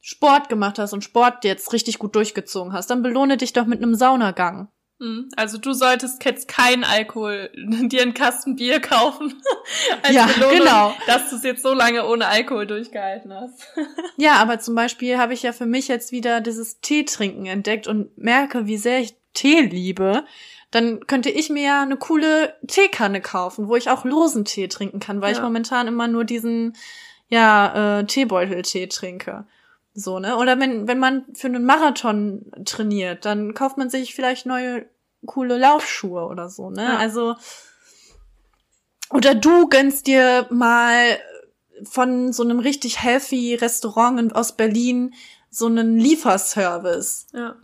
Sport 0.00 0.48
gemacht 0.48 0.78
hast 0.78 0.92
und 0.92 1.02
Sport 1.02 1.44
jetzt 1.44 1.72
richtig 1.72 1.98
gut 1.98 2.14
durchgezogen 2.14 2.72
hast, 2.72 2.90
dann 2.90 3.02
belohne 3.02 3.36
dich 3.36 3.52
doch 3.52 3.66
mit 3.66 3.82
einem 3.82 3.94
Saunagang. 3.94 4.68
Hm, 5.00 5.28
also 5.36 5.58
du 5.58 5.74
solltest 5.74 6.24
jetzt 6.24 6.48
kein 6.48 6.82
Alkohol, 6.82 7.50
dir 7.54 8.02
einen 8.02 8.14
Kasten 8.14 8.56
Bier 8.56 8.80
kaufen. 8.80 9.40
als 10.02 10.14
ja, 10.14 10.26
Belohnung, 10.26 10.58
genau. 10.58 10.94
Dass 11.06 11.30
du 11.30 11.36
es 11.36 11.44
jetzt 11.44 11.62
so 11.62 11.72
lange 11.72 12.06
ohne 12.06 12.26
Alkohol 12.26 12.66
durchgehalten 12.66 13.32
hast. 13.32 13.62
ja, 14.16 14.34
aber 14.34 14.58
zum 14.58 14.74
Beispiel 14.74 15.18
habe 15.18 15.34
ich 15.34 15.42
ja 15.42 15.52
für 15.52 15.66
mich 15.66 15.86
jetzt 15.86 16.10
wieder 16.10 16.40
dieses 16.40 16.80
Teetrinken 16.80 17.46
entdeckt 17.46 17.86
und 17.86 18.16
merke, 18.18 18.66
wie 18.66 18.78
sehr 18.78 19.00
ich 19.00 19.14
Tee 19.34 19.60
liebe. 19.60 20.24
Dann 20.72 21.06
könnte 21.06 21.30
ich 21.30 21.48
mir 21.48 21.62
ja 21.62 21.82
eine 21.82 21.96
coole 21.96 22.56
Teekanne 22.66 23.20
kaufen, 23.20 23.68
wo 23.68 23.76
ich 23.76 23.88
auch 23.90 24.04
losen 24.04 24.44
Tee 24.44 24.68
trinken 24.68 25.00
kann, 25.00 25.20
weil 25.22 25.32
ja. 25.32 25.38
ich 25.38 25.42
momentan 25.42 25.86
immer 25.86 26.08
nur 26.08 26.24
diesen, 26.24 26.76
ja, 27.28 28.00
äh, 28.00 28.04
Teebeutel-Tee 28.04 28.88
trinke. 28.88 29.46
So, 29.98 30.20
ne? 30.20 30.36
Oder 30.36 30.60
wenn, 30.60 30.86
wenn 30.86 30.98
man 30.98 31.24
für 31.34 31.48
einen 31.48 31.64
Marathon 31.64 32.52
trainiert, 32.64 33.24
dann 33.24 33.52
kauft 33.52 33.78
man 33.78 33.90
sich 33.90 34.14
vielleicht 34.14 34.46
neue 34.46 34.86
coole 35.26 35.58
Laufschuhe 35.58 36.24
oder 36.26 36.48
so, 36.48 36.70
ne? 36.70 36.84
Ja. 36.84 36.96
Also, 36.98 37.34
oder 39.10 39.34
du 39.34 39.68
gönnst 39.68 40.06
dir 40.06 40.46
mal 40.50 41.18
von 41.82 42.32
so 42.32 42.44
einem 42.44 42.60
richtig 42.60 43.02
healthy 43.02 43.54
Restaurant 43.56 44.34
aus 44.36 44.52
Berlin 44.52 45.14
so 45.50 45.66
einen 45.66 45.98
Lieferservice. 45.98 47.26
Ja. 47.32 47.56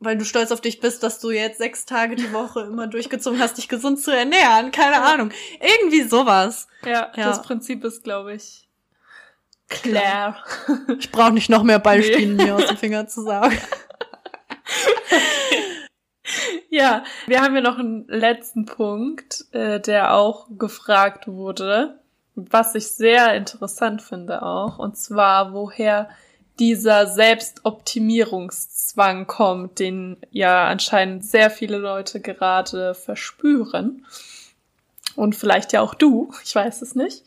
Weil 0.00 0.18
du 0.18 0.24
stolz 0.24 0.50
auf 0.50 0.60
dich 0.60 0.80
bist, 0.80 1.02
dass 1.04 1.20
du 1.20 1.30
jetzt 1.30 1.58
sechs 1.58 1.86
Tage 1.86 2.16
die 2.16 2.32
Woche 2.32 2.62
immer 2.62 2.88
durchgezogen 2.88 3.38
hast, 3.38 3.58
dich 3.58 3.68
gesund 3.68 4.00
zu 4.00 4.10
ernähren. 4.10 4.72
Keine 4.72 4.96
ja. 4.96 5.04
Ahnung. 5.04 5.30
Irgendwie 5.60 6.02
sowas. 6.02 6.66
Ja, 6.84 7.12
ja, 7.16 7.28
das 7.28 7.42
Prinzip 7.42 7.84
ist, 7.84 8.02
glaube 8.02 8.34
ich, 8.34 8.68
Claire. 9.82 10.36
Ich 10.98 11.10
brauche 11.10 11.32
nicht 11.32 11.50
noch 11.50 11.62
mehr 11.62 11.78
Beispiele 11.78 12.34
nee. 12.34 12.44
mir 12.44 12.56
aus 12.56 12.66
dem 12.66 12.76
Finger 12.76 13.06
zu 13.06 13.22
sagen. 13.22 13.58
Ja, 16.70 17.04
wir 17.26 17.40
haben 17.40 17.54
ja 17.54 17.60
noch 17.60 17.78
einen 17.78 18.08
letzten 18.08 18.66
Punkt, 18.66 19.44
äh, 19.52 19.78
der 19.78 20.14
auch 20.14 20.48
gefragt 20.58 21.28
wurde, 21.28 22.00
was 22.34 22.74
ich 22.74 22.88
sehr 22.88 23.34
interessant 23.34 24.02
finde 24.02 24.42
auch, 24.42 24.80
und 24.80 24.96
zwar 24.96 25.52
woher 25.52 26.08
dieser 26.58 27.06
Selbstoptimierungszwang 27.06 29.28
kommt, 29.28 29.78
den 29.78 30.16
ja 30.30 30.66
anscheinend 30.66 31.24
sehr 31.24 31.50
viele 31.50 31.78
Leute 31.78 32.20
gerade 32.20 32.94
verspüren. 32.94 34.04
Und 35.16 35.36
vielleicht 35.36 35.72
ja 35.72 35.80
auch 35.80 35.94
du, 35.94 36.32
ich 36.44 36.54
weiß 36.54 36.82
es 36.82 36.94
nicht. 36.94 37.24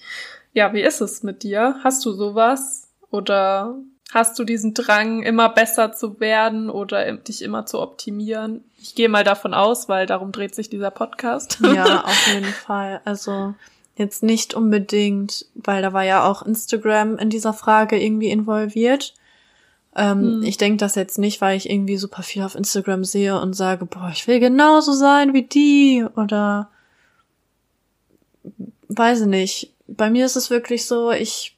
Ja, 0.58 0.74
wie 0.74 0.82
ist 0.82 1.02
es 1.02 1.22
mit 1.22 1.44
dir? 1.44 1.76
Hast 1.84 2.04
du 2.04 2.14
sowas? 2.14 2.88
Oder 3.12 3.76
hast 4.12 4.40
du 4.40 4.44
diesen 4.44 4.74
Drang, 4.74 5.22
immer 5.22 5.50
besser 5.50 5.94
zu 5.94 6.20
werden 6.20 6.72
oder 6.72 7.16
dich 7.16 7.44
immer 7.44 7.68
zu 7.68 7.80
optimieren? 7.80 8.64
Ich 8.80 8.96
gehe 8.96 9.08
mal 9.08 9.24
davon 9.24 9.54
aus, 9.54 9.88
weil 9.88 10.08
darum 10.08 10.32
dreht 10.32 10.56
sich 10.56 10.68
dieser 10.68 10.90
Podcast. 10.90 11.60
Ja, 11.62 12.04
auf 12.06 12.34
jeden 12.34 12.52
Fall. 12.52 13.02
Also 13.06 13.54
jetzt 13.98 14.24
nicht 14.24 14.56
unbedingt, 14.56 15.46
weil 15.54 15.84
da 15.84 15.94
war 15.94 16.06
ja 16.06 16.28
auch 16.28 16.42
Instagram 16.42 17.20
in 17.20 17.30
dieser 17.30 17.54
Frage 17.54 18.04
irgendwie 18.04 18.32
involviert. 18.32 19.14
Ähm, 19.96 20.22
hm. 20.22 20.42
Ich 20.42 20.58
denke 20.58 20.78
das 20.78 20.96
jetzt 20.96 21.20
nicht, 21.20 21.40
weil 21.40 21.56
ich 21.56 21.70
irgendwie 21.70 21.98
super 21.98 22.24
viel 22.24 22.42
auf 22.42 22.56
Instagram 22.56 23.04
sehe 23.04 23.40
und 23.40 23.54
sage, 23.54 23.86
boah, 23.86 24.10
ich 24.12 24.28
will 24.28 24.40
genauso 24.40 24.94
sein 24.94 25.36
wie 25.36 25.44
die 25.44 26.04
oder 26.16 26.72
weiß 28.88 29.22
ich 29.22 29.28
nicht 29.28 29.77
bei 29.88 30.10
mir 30.10 30.26
ist 30.26 30.36
es 30.36 30.50
wirklich 30.50 30.86
so, 30.86 31.12
ich 31.12 31.58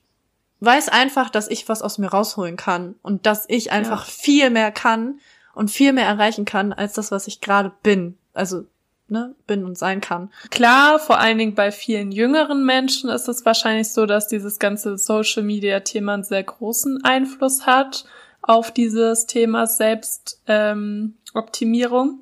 weiß 0.61 0.89
einfach, 0.89 1.29
dass 1.29 1.47
ich 1.47 1.69
was 1.69 1.81
aus 1.81 1.97
mir 1.97 2.07
rausholen 2.07 2.57
kann 2.57 2.95
und 3.01 3.25
dass 3.25 3.45
ich 3.47 3.71
einfach 3.71 4.05
ja. 4.05 4.11
viel 4.11 4.49
mehr 4.49 4.71
kann 4.71 5.19
und 5.53 5.71
viel 5.71 5.93
mehr 5.93 6.05
erreichen 6.05 6.45
kann 6.45 6.73
als 6.73 6.93
das, 6.93 7.11
was 7.11 7.27
ich 7.27 7.41
gerade 7.41 7.71
bin. 7.83 8.17
Also 8.33 8.65
ne, 9.09 9.35
bin 9.47 9.65
und 9.65 9.77
sein 9.77 9.99
kann. 10.01 10.31
Klar, 10.49 10.99
vor 10.99 11.19
allen 11.19 11.37
Dingen 11.37 11.55
bei 11.55 11.71
vielen 11.71 12.11
jüngeren 12.11 12.65
Menschen 12.65 13.09
ist 13.09 13.27
es 13.27 13.45
wahrscheinlich 13.45 13.91
so, 13.91 14.05
dass 14.05 14.27
dieses 14.27 14.59
ganze 14.59 14.97
Social 14.97 15.43
Media 15.43 15.79
Thema 15.81 16.13
einen 16.13 16.23
sehr 16.23 16.43
großen 16.43 17.03
Einfluss 17.03 17.65
hat 17.65 18.05
auf 18.41 18.71
dieses 18.71 19.25
Thema 19.25 19.67
Selbstoptimierung. 19.67 22.09
Ähm, 22.09 22.19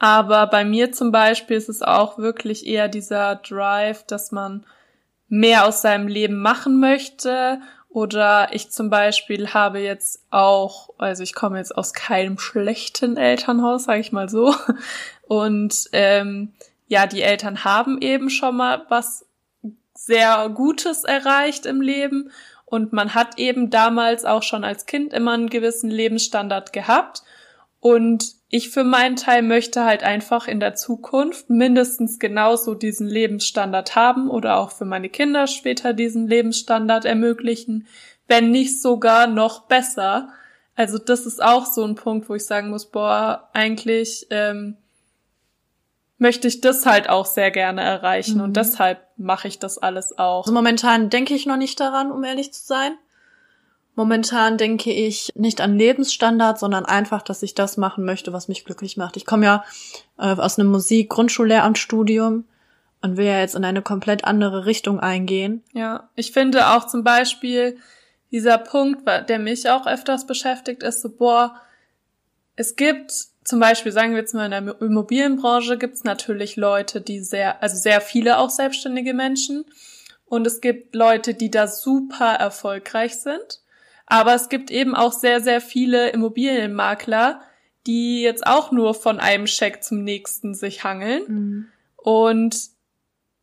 aber 0.00 0.46
bei 0.46 0.64
mir 0.64 0.92
zum 0.92 1.12
Beispiel 1.12 1.58
ist 1.58 1.68
es 1.68 1.82
auch 1.82 2.16
wirklich 2.16 2.66
eher 2.66 2.88
dieser 2.88 3.36
Drive, 3.36 4.04
dass 4.04 4.32
man 4.32 4.64
mehr 5.28 5.66
aus 5.66 5.82
seinem 5.82 6.08
Leben 6.08 6.38
machen 6.40 6.80
möchte. 6.80 7.60
Oder 7.90 8.48
ich 8.52 8.70
zum 8.70 8.88
Beispiel 8.88 9.52
habe 9.52 9.80
jetzt 9.80 10.24
auch, 10.30 10.88
also 10.96 11.22
ich 11.22 11.34
komme 11.34 11.58
jetzt 11.58 11.76
aus 11.76 11.92
keinem 11.92 12.38
schlechten 12.38 13.18
Elternhaus, 13.18 13.84
sage 13.84 14.00
ich 14.00 14.10
mal 14.10 14.30
so. 14.30 14.54
Und 15.28 15.90
ähm, 15.92 16.54
ja, 16.88 17.06
die 17.06 17.20
Eltern 17.20 17.62
haben 17.64 18.00
eben 18.00 18.30
schon 18.30 18.56
mal 18.56 18.86
was 18.88 19.26
sehr 19.94 20.48
Gutes 20.48 21.04
erreicht 21.04 21.66
im 21.66 21.82
Leben. 21.82 22.30
Und 22.64 22.94
man 22.94 23.14
hat 23.14 23.38
eben 23.38 23.68
damals 23.68 24.24
auch 24.24 24.42
schon 24.42 24.64
als 24.64 24.86
Kind 24.86 25.12
immer 25.12 25.32
einen 25.32 25.50
gewissen 25.50 25.90
Lebensstandard 25.90 26.72
gehabt. 26.72 27.22
Und 27.80 28.39
ich 28.52 28.70
für 28.70 28.82
meinen 28.82 29.14
Teil 29.14 29.42
möchte 29.42 29.84
halt 29.84 30.02
einfach 30.02 30.48
in 30.48 30.58
der 30.58 30.74
Zukunft 30.74 31.50
mindestens 31.50 32.18
genauso 32.18 32.74
diesen 32.74 33.06
Lebensstandard 33.06 33.94
haben 33.94 34.28
oder 34.28 34.56
auch 34.56 34.72
für 34.72 34.84
meine 34.84 35.08
Kinder 35.08 35.46
später 35.46 35.92
diesen 35.92 36.26
Lebensstandard 36.26 37.04
ermöglichen, 37.04 37.86
wenn 38.26 38.50
nicht 38.50 38.82
sogar 38.82 39.28
noch 39.28 39.66
besser. 39.68 40.30
Also 40.74 40.98
das 40.98 41.26
ist 41.26 41.40
auch 41.40 41.64
so 41.64 41.84
ein 41.84 41.94
Punkt, 41.94 42.28
wo 42.28 42.34
ich 42.34 42.44
sagen 42.44 42.70
muss, 42.70 42.86
boah, 42.86 43.48
eigentlich 43.52 44.26
ähm, 44.30 44.76
möchte 46.18 46.48
ich 46.48 46.60
das 46.60 46.84
halt 46.86 47.08
auch 47.08 47.26
sehr 47.26 47.52
gerne 47.52 47.82
erreichen 47.82 48.38
mhm. 48.38 48.44
und 48.44 48.56
deshalb 48.56 49.00
mache 49.16 49.46
ich 49.46 49.60
das 49.60 49.78
alles 49.78 50.18
auch. 50.18 50.46
Also 50.46 50.52
momentan 50.52 51.08
denke 51.08 51.34
ich 51.34 51.46
noch 51.46 51.56
nicht 51.56 51.78
daran, 51.78 52.10
um 52.10 52.24
ehrlich 52.24 52.52
zu 52.52 52.66
sein. 52.66 52.98
Momentan 54.00 54.56
denke 54.56 54.90
ich 54.90 55.30
nicht 55.34 55.60
an 55.60 55.76
Lebensstandard, 55.76 56.58
sondern 56.58 56.86
einfach, 56.86 57.20
dass 57.20 57.42
ich 57.42 57.54
das 57.54 57.76
machen 57.76 58.06
möchte, 58.06 58.32
was 58.32 58.48
mich 58.48 58.64
glücklich 58.64 58.96
macht. 58.96 59.18
Ich 59.18 59.26
komme 59.26 59.44
ja 59.44 59.64
äh, 60.18 60.22
aus 60.36 60.58
einem 60.58 60.70
Musik-Grundschullehramtsstudium 60.70 62.44
und 63.02 63.16
will 63.18 63.26
ja 63.26 63.40
jetzt 63.40 63.56
in 63.56 63.64
eine 63.66 63.82
komplett 63.82 64.24
andere 64.24 64.64
Richtung 64.64 65.00
eingehen. 65.00 65.62
Ja, 65.74 66.08
ich 66.14 66.32
finde 66.32 66.68
auch 66.68 66.86
zum 66.86 67.04
Beispiel 67.04 67.76
dieser 68.30 68.56
Punkt, 68.56 69.06
der 69.06 69.38
mich 69.38 69.68
auch 69.68 69.86
öfters 69.86 70.26
beschäftigt, 70.26 70.82
ist 70.82 71.02
so, 71.02 71.10
boah, 71.14 71.56
es 72.56 72.76
gibt 72.76 73.12
zum 73.44 73.60
Beispiel, 73.60 73.92
sagen 73.92 74.12
wir 74.12 74.20
jetzt 74.20 74.32
mal 74.32 74.50
in 74.50 74.64
der 74.64 74.80
Immobilienbranche, 74.80 75.76
gibt 75.76 75.96
es 75.96 76.04
natürlich 76.04 76.56
Leute, 76.56 77.02
die 77.02 77.20
sehr, 77.20 77.62
also 77.62 77.76
sehr 77.76 78.00
viele 78.00 78.38
auch 78.38 78.48
selbstständige 78.48 79.12
Menschen. 79.12 79.66
Und 80.24 80.46
es 80.46 80.62
gibt 80.62 80.94
Leute, 80.94 81.34
die 81.34 81.50
da 81.50 81.66
super 81.66 82.32
erfolgreich 82.32 83.20
sind. 83.20 83.60
Aber 84.10 84.34
es 84.34 84.48
gibt 84.48 84.72
eben 84.72 84.96
auch 84.96 85.12
sehr, 85.12 85.40
sehr 85.40 85.60
viele 85.60 86.10
Immobilienmakler, 86.10 87.40
die 87.86 88.22
jetzt 88.22 88.44
auch 88.44 88.72
nur 88.72 88.92
von 88.92 89.20
einem 89.20 89.46
Scheck 89.46 89.84
zum 89.84 90.02
nächsten 90.02 90.54
sich 90.54 90.82
hangeln. 90.82 91.22
Mhm. 91.28 91.66
Und 91.96 92.70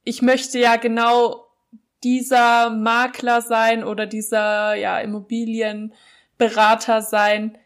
ich 0.03 0.21
möchte 0.21 0.59
ja 0.59 0.75
genau 0.75 1.47
dieser 2.03 2.69
Makler 2.69 3.41
sein 3.41 3.85
oder 3.85 4.05
dieser 4.05 4.75
ja 4.75 4.99
Immobilienberater 4.99 7.01
sein, 7.01 7.57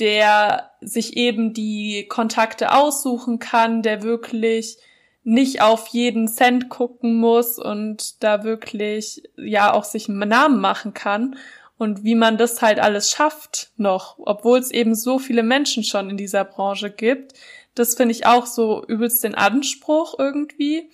der 0.00 0.72
sich 0.80 1.16
eben 1.16 1.54
die 1.54 2.06
Kontakte 2.08 2.72
aussuchen 2.72 3.38
kann, 3.38 3.82
der 3.82 4.02
wirklich 4.02 4.78
nicht 5.22 5.62
auf 5.62 5.86
jeden 5.88 6.26
Cent 6.26 6.70
gucken 6.70 7.18
muss 7.18 7.58
und 7.58 8.22
da 8.24 8.42
wirklich 8.42 9.22
ja 9.36 9.72
auch 9.72 9.84
sich 9.84 10.08
einen 10.08 10.28
Namen 10.28 10.60
machen 10.60 10.92
kann 10.92 11.36
und 11.78 12.02
wie 12.02 12.16
man 12.16 12.36
das 12.36 12.60
halt 12.60 12.80
alles 12.80 13.10
schafft 13.10 13.70
noch, 13.76 14.18
obwohl 14.18 14.58
es 14.58 14.70
eben 14.70 14.94
so 14.94 15.18
viele 15.18 15.44
Menschen 15.44 15.84
schon 15.84 16.10
in 16.10 16.16
dieser 16.16 16.44
Branche 16.44 16.90
gibt. 16.90 17.34
Das 17.74 17.94
finde 17.94 18.12
ich 18.12 18.26
auch 18.26 18.46
so 18.46 18.84
übelst 18.84 19.22
den 19.22 19.36
Anspruch 19.36 20.16
irgendwie. 20.18 20.90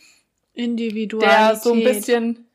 Individualität. 0.53 1.39
Der 1.39 1.57
so 1.57 1.73
ein 1.73 1.83
bisschen, 1.83 2.47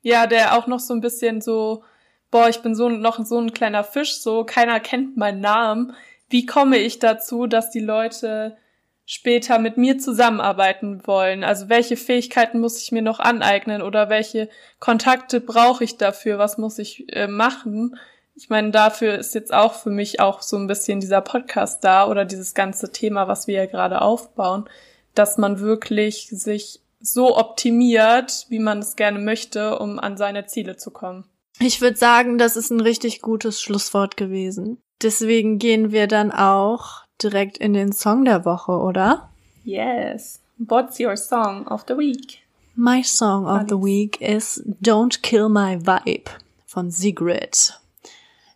ja, 0.00 0.28
der 0.28 0.56
auch 0.56 0.68
noch 0.68 0.78
so 0.78 0.94
ein 0.94 1.00
bisschen 1.00 1.40
so, 1.40 1.82
boah, 2.30 2.48
ich 2.48 2.60
bin 2.60 2.76
so 2.76 2.88
noch 2.88 3.24
so 3.26 3.38
ein 3.38 3.52
kleiner 3.52 3.82
Fisch, 3.82 4.14
so 4.14 4.44
keiner 4.44 4.78
kennt 4.78 5.16
meinen 5.16 5.40
Namen. 5.40 5.94
Wie 6.30 6.46
komme 6.46 6.78
ich 6.78 7.00
dazu, 7.00 7.46
dass 7.48 7.70
die 7.70 7.80
Leute 7.80 8.56
später 9.04 9.58
mit 9.58 9.76
mir 9.76 9.98
zusammenarbeiten 9.98 11.06
wollen? 11.06 11.44
Also 11.44 11.68
welche 11.68 11.96
Fähigkeiten 11.96 12.60
muss 12.60 12.82
ich 12.82 12.92
mir 12.92 13.02
noch 13.02 13.20
aneignen 13.20 13.82
oder 13.82 14.08
welche 14.08 14.48
Kontakte 14.78 15.40
brauche 15.40 15.84
ich 15.84 15.96
dafür? 15.96 16.38
Was 16.38 16.58
muss 16.58 16.78
ich 16.78 17.12
äh, 17.14 17.26
machen? 17.26 17.96
Ich 18.34 18.48
meine, 18.48 18.70
dafür 18.70 19.18
ist 19.18 19.34
jetzt 19.34 19.52
auch 19.52 19.74
für 19.74 19.90
mich 19.90 20.20
auch 20.20 20.40
so 20.42 20.56
ein 20.56 20.66
bisschen 20.66 21.00
dieser 21.00 21.20
Podcast 21.20 21.84
da 21.84 22.06
oder 22.06 22.24
dieses 22.24 22.54
ganze 22.54 22.90
Thema, 22.90 23.28
was 23.28 23.46
wir 23.46 23.54
ja 23.54 23.66
gerade 23.66 24.00
aufbauen, 24.00 24.68
dass 25.14 25.36
man 25.36 25.60
wirklich 25.60 26.28
sich 26.30 26.80
so 27.00 27.36
optimiert, 27.36 28.46
wie 28.48 28.60
man 28.60 28.78
es 28.78 28.96
gerne 28.96 29.18
möchte, 29.18 29.78
um 29.78 29.98
an 29.98 30.16
seine 30.16 30.46
Ziele 30.46 30.76
zu 30.76 30.90
kommen. 30.90 31.24
Ich 31.58 31.80
würde 31.80 31.96
sagen, 31.96 32.38
das 32.38 32.56
ist 32.56 32.70
ein 32.70 32.80
richtig 32.80 33.20
gutes 33.20 33.60
Schlusswort 33.60 34.16
gewesen. 34.16 34.78
Deswegen 35.02 35.58
gehen 35.58 35.92
wir 35.92 36.06
dann 36.06 36.32
auch 36.32 37.01
direkt 37.22 37.58
in 37.58 37.72
den 37.72 37.92
Song 37.92 38.24
der 38.24 38.44
Woche, 38.44 38.72
oder? 38.72 39.28
Yes. 39.64 40.40
What's 40.58 40.98
your 41.00 41.16
song 41.16 41.66
of 41.68 41.84
the 41.88 41.96
week? 41.96 42.38
My 42.74 43.02
song 43.02 43.46
of 43.46 43.62
the 43.68 43.76
week 43.76 44.20
is 44.20 44.62
Don't 44.82 45.20
Kill 45.22 45.48
My 45.48 45.78
Vibe 45.84 46.30
von 46.66 46.90
Sigrid. 46.90 47.78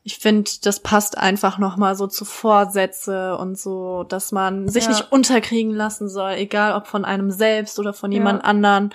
Ich 0.05 0.19
finde, 0.19 0.49
das 0.63 0.81
passt 0.81 1.19
einfach 1.19 1.59
nochmal 1.59 1.97
so 1.97 2.07
zu 2.07 2.25
Vorsätze 2.25 3.37
und 3.37 3.59
so, 3.59 4.05
dass 4.05 4.31
man 4.31 4.69
sich 4.69 4.85
Ja. 4.85 4.91
nicht 4.91 5.11
unterkriegen 5.13 5.73
lassen 5.75 6.09
soll, 6.09 6.33
egal 6.35 6.75
ob 6.75 6.87
von 6.87 7.05
einem 7.05 7.31
selbst 7.33 7.79
oder 7.81 7.93
von 7.93 8.13
Ja. 8.13 8.19
jemand 8.19 8.45
anderen. 8.45 8.91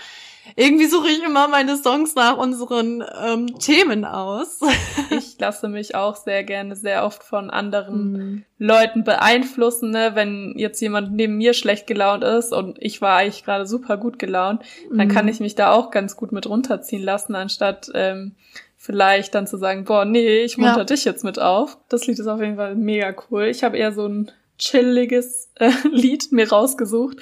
Irgendwie 0.56 0.88
suche 0.88 1.08
ich 1.10 1.23
immer 1.23 1.47
meine 1.47 1.77
Songs 1.77 2.15
nach 2.15 2.38
unseren 2.38 3.04
ähm, 3.23 3.60
Themen 3.60 4.06
aus. 4.06 4.60
Ich 5.12 5.36
lasse 5.39 5.67
mich 5.67 5.93
auch 5.95 6.15
sehr 6.15 6.43
gerne 6.45 6.75
sehr 6.75 7.04
oft 7.06 7.21
von 7.23 7.49
anderen 7.49 8.12
Mhm. 8.12 8.43
Leuten 8.58 9.04
beeinflussen, 9.04 9.89
ne? 9.91 10.12
wenn 10.13 10.54
jetzt 10.56 10.80
jemand 10.82 11.12
neben 11.13 11.36
mir 11.38 11.54
schlecht 11.54 11.86
gelaunt 11.86 12.23
ist 12.23 12.54
und 12.54 12.77
ich 12.82 13.01
war 13.01 13.17
eigentlich 13.17 13.43
gerade 13.43 13.65
super 13.65 13.97
gut 13.97 14.19
gelaunt, 14.19 14.62
dann 14.89 15.08
Mhm. 15.08 15.12
kann 15.12 15.27
ich 15.27 15.39
mich 15.41 15.56
da 15.56 15.73
auch 15.73 15.91
ganz 15.91 16.15
gut 16.15 16.32
mit 16.32 16.47
runterziehen 16.47 17.04
lassen, 17.04 17.36
anstatt 17.36 17.91
ähm, 17.93 18.36
vielleicht 18.77 19.36
dann 19.36 19.47
zu 19.47 19.58
sagen, 19.58 19.84
boah, 19.84 20.06
nee, 20.06 20.43
ich 20.43 20.58
munter 20.58 20.77
Ja. 20.80 20.84
dich 20.86 21.04
jetzt 21.06 21.23
mit 21.25 21.39
auf. 21.39 21.77
Das 21.89 22.08
Lied 22.08 22.17
ist 22.19 22.27
auf 22.27 22.39
jeden 22.39 22.56
Fall 22.56 22.75
mega 22.75 23.13
cool. 23.30 23.43
Ich 23.45 23.63
habe 23.63 23.77
eher 23.77 23.91
so 23.91 24.06
ein 24.08 24.32
chilliges 24.58 25.49
äh, 25.56 25.71
Lied 25.91 26.32
mir 26.32 26.49
rausgesucht. 26.49 27.17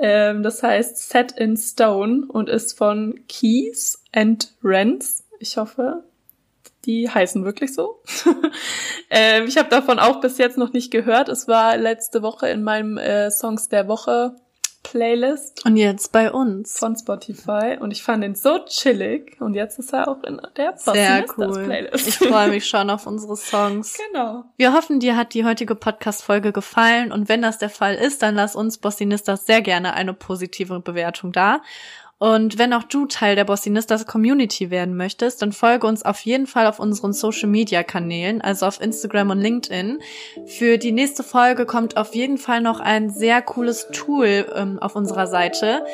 Ähm, 0.00 0.42
das 0.42 0.62
heißt 0.62 1.10
Set 1.10 1.32
in 1.32 1.56
Stone 1.56 2.26
und 2.28 2.48
ist 2.48 2.76
von 2.76 3.20
Keys 3.28 4.02
and 4.12 4.54
Rents. 4.62 5.24
Ich 5.38 5.56
hoffe, 5.56 6.04
die 6.84 7.08
heißen 7.08 7.44
wirklich 7.44 7.74
so. 7.74 8.00
ähm, 9.10 9.44
ich 9.46 9.58
habe 9.58 9.68
davon 9.68 9.98
auch 9.98 10.20
bis 10.20 10.38
jetzt 10.38 10.58
noch 10.58 10.72
nicht 10.72 10.90
gehört. 10.90 11.28
Es 11.28 11.46
war 11.48 11.76
letzte 11.76 12.22
Woche 12.22 12.48
in 12.48 12.62
meinem 12.62 12.98
äh, 12.98 13.30
Songs 13.30 13.68
der 13.68 13.88
Woche 13.88 14.36
Playlist 14.82 15.64
Und 15.64 15.76
jetzt 15.76 16.12
bei 16.12 16.30
uns. 16.32 16.78
von 16.78 16.96
Spotify 16.96 17.76
und 17.80 17.90
ich 17.92 18.02
fand 18.02 18.24
ihn 18.24 18.34
so 18.34 18.58
chillig 18.66 19.36
und 19.40 19.54
jetzt 19.54 19.78
ist 19.78 19.92
er 19.92 20.08
auch 20.08 20.22
in 20.24 20.40
der 20.56 20.74
Sehr 20.76 21.24
cool. 21.36 21.64
Playlist. 21.64 22.08
Ich 22.08 22.16
freue 22.18 22.48
mich 22.48 22.66
schon 22.68 22.90
auf 22.90 23.06
unsere 23.06 23.36
Songs. 23.36 23.96
genau. 24.10 24.44
Wir 24.56 24.72
hoffen, 24.72 25.00
dir 25.00 25.16
hat 25.16 25.34
die 25.34 25.44
heutige 25.44 25.74
Podcast-Folge 25.74 26.52
gefallen 26.52 27.12
und 27.12 27.28
wenn 27.28 27.42
das 27.42 27.58
der 27.58 27.70
Fall 27.70 27.94
ist, 27.94 28.22
dann 28.22 28.34
lass 28.34 28.56
uns 28.56 28.78
Bossinistas 28.78 29.46
sehr 29.46 29.62
gerne 29.62 29.94
eine 29.94 30.14
positive 30.14 30.80
Bewertung 30.80 31.32
da. 31.32 31.60
Und 32.22 32.56
wenn 32.56 32.72
auch 32.72 32.84
du 32.84 33.06
Teil 33.06 33.34
der 33.34 33.42
Bossinistas 33.42 34.06
Community 34.06 34.70
werden 34.70 34.96
möchtest, 34.96 35.42
dann 35.42 35.50
folge 35.50 35.88
uns 35.88 36.04
auf 36.04 36.20
jeden 36.20 36.46
Fall 36.46 36.68
auf 36.68 36.78
unseren 36.78 37.12
Social 37.12 37.48
Media 37.48 37.82
Kanälen, 37.82 38.40
also 38.40 38.66
auf 38.66 38.80
Instagram 38.80 39.30
und 39.30 39.40
LinkedIn. 39.40 39.98
Für 40.46 40.78
die 40.78 40.92
nächste 40.92 41.24
Folge 41.24 41.66
kommt 41.66 41.96
auf 41.96 42.14
jeden 42.14 42.38
Fall 42.38 42.60
noch 42.60 42.78
ein 42.78 43.10
sehr 43.10 43.42
cooles 43.42 43.88
Tool 43.92 44.46
ähm, 44.54 44.78
auf 44.78 44.94
unserer 44.94 45.26
Seite. 45.26 45.84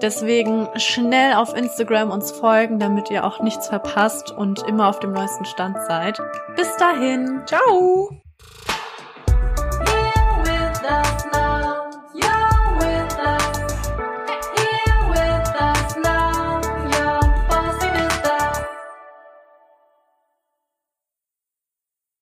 Deswegen 0.00 0.68
schnell 0.76 1.34
auf 1.34 1.54
Instagram 1.54 2.10
uns 2.10 2.32
folgen, 2.32 2.78
damit 2.78 3.10
ihr 3.10 3.22
auch 3.22 3.42
nichts 3.42 3.68
verpasst 3.68 4.30
und 4.30 4.62
immer 4.66 4.88
auf 4.88 5.00
dem 5.00 5.12
neuesten 5.12 5.44
Stand 5.44 5.76
seid. 5.86 6.18
Bis 6.56 6.74
dahin. 6.78 7.42
Ciao! 7.44 8.08